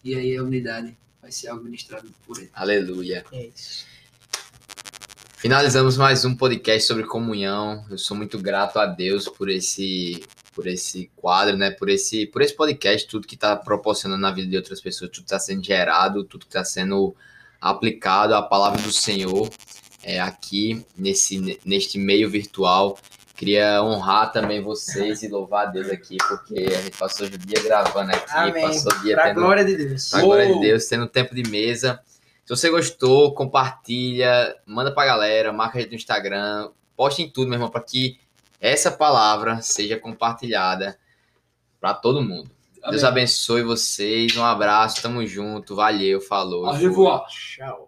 E 0.03 0.15
aí 0.15 0.37
a 0.37 0.43
unidade 0.43 0.97
vai 1.23 1.31
ser 1.31 1.49
algo 1.49 1.65
ministrado 1.65 2.09
por 2.27 2.39
Ele. 2.39 2.51
Aleluia. 2.53 3.25
É 3.33 3.47
isso. 3.47 3.87
Finalizamos 5.37 5.97
mais 5.97 6.25
um 6.25 6.35
podcast 6.35 6.89
sobre 6.89 7.05
comunhão. 7.05 7.85
Eu 7.89 7.99
sou 7.99 8.17
muito 8.17 8.39
grato 8.39 8.79
a 8.79 8.87
Deus 8.87 9.29
por 9.29 9.49
esse 9.49 10.25
por 10.53 10.67
esse 10.67 11.11
quadro, 11.15 11.57
né? 11.57 11.71
Por 11.71 11.89
esse 11.89 12.27
por 12.27 12.43
esse 12.43 12.55
podcast, 12.55 13.07
tudo 13.07 13.27
que 13.27 13.35
está 13.35 13.55
proporcionando 13.55 14.21
na 14.21 14.33
vida 14.33 14.49
de 14.49 14.57
outras 14.57 14.81
pessoas, 14.81 15.11
tudo 15.13 15.25
está 15.25 15.39
sendo 15.39 15.65
gerado, 15.65 16.25
tudo 16.25 16.47
que 16.47 16.51
está 16.51 16.65
sendo 16.65 17.15
aplicado 17.61 18.35
à 18.35 18.43
palavra 18.43 18.81
do 18.83 18.93
Senhor 18.93 19.49
é, 20.03 20.19
aqui 20.19 20.85
nesse 20.97 21.61
neste 21.65 21.99
meio 21.99 22.29
virtual. 22.29 22.99
Queria 23.37 23.83
honrar 23.83 24.33
também 24.33 24.63
vocês 24.63 25.23
e 25.23 25.29
louvar 25.29 25.67
a 25.67 25.71
Deus 25.71 25.91
aqui, 25.91 26.17
porque 26.27 26.69
a 26.75 26.81
gente 26.81 26.97
passou 26.97 27.27
o 27.27 27.31
dia 27.31 27.63
gravando 27.63 28.11
aqui, 28.11 28.33
Amém. 28.35 28.63
passou 28.63 28.91
o 28.91 29.03
dia 29.03 29.15
Pra 29.15 29.25
tendo 29.25 29.41
glória 29.43 29.65
de 29.65 29.77
Deus. 29.77 30.09
Pra 30.09 30.21
glória 30.23 30.47
de! 30.47 30.61
Deus, 30.61 30.87
tendo 30.87 31.07
tempo 31.07 31.35
de 31.35 31.43
mesa. 31.51 32.01
Se 32.47 32.57
você 32.57 32.71
gostou, 32.71 33.35
compartilha, 33.35 34.57
manda 34.65 34.91
pra 34.91 35.05
galera, 35.05 35.53
marca 35.53 35.77
a 35.77 35.81
gente 35.83 35.91
no 35.91 35.97
Instagram, 35.97 36.71
poste 36.97 37.23
em 37.23 37.29
tudo, 37.29 37.49
meu 37.49 37.57
irmão, 37.57 37.69
para 37.69 37.83
que 37.83 38.19
essa 38.59 38.91
palavra 38.91 39.61
seja 39.61 39.99
compartilhada 39.99 40.99
pra 41.79 41.93
todo 41.93 42.23
mundo. 42.23 42.51
Deus 42.89 43.03
Amém. 43.03 43.23
abençoe 43.23 43.63
vocês, 43.63 44.35
um 44.37 44.45
abraço, 44.45 45.03
tamo 45.03 45.27
junto, 45.27 45.75
valeu, 45.75 46.21
falou. 46.21 46.67
Au 46.67 46.73
revoir. 46.73 47.27
Tchau. 47.27 47.86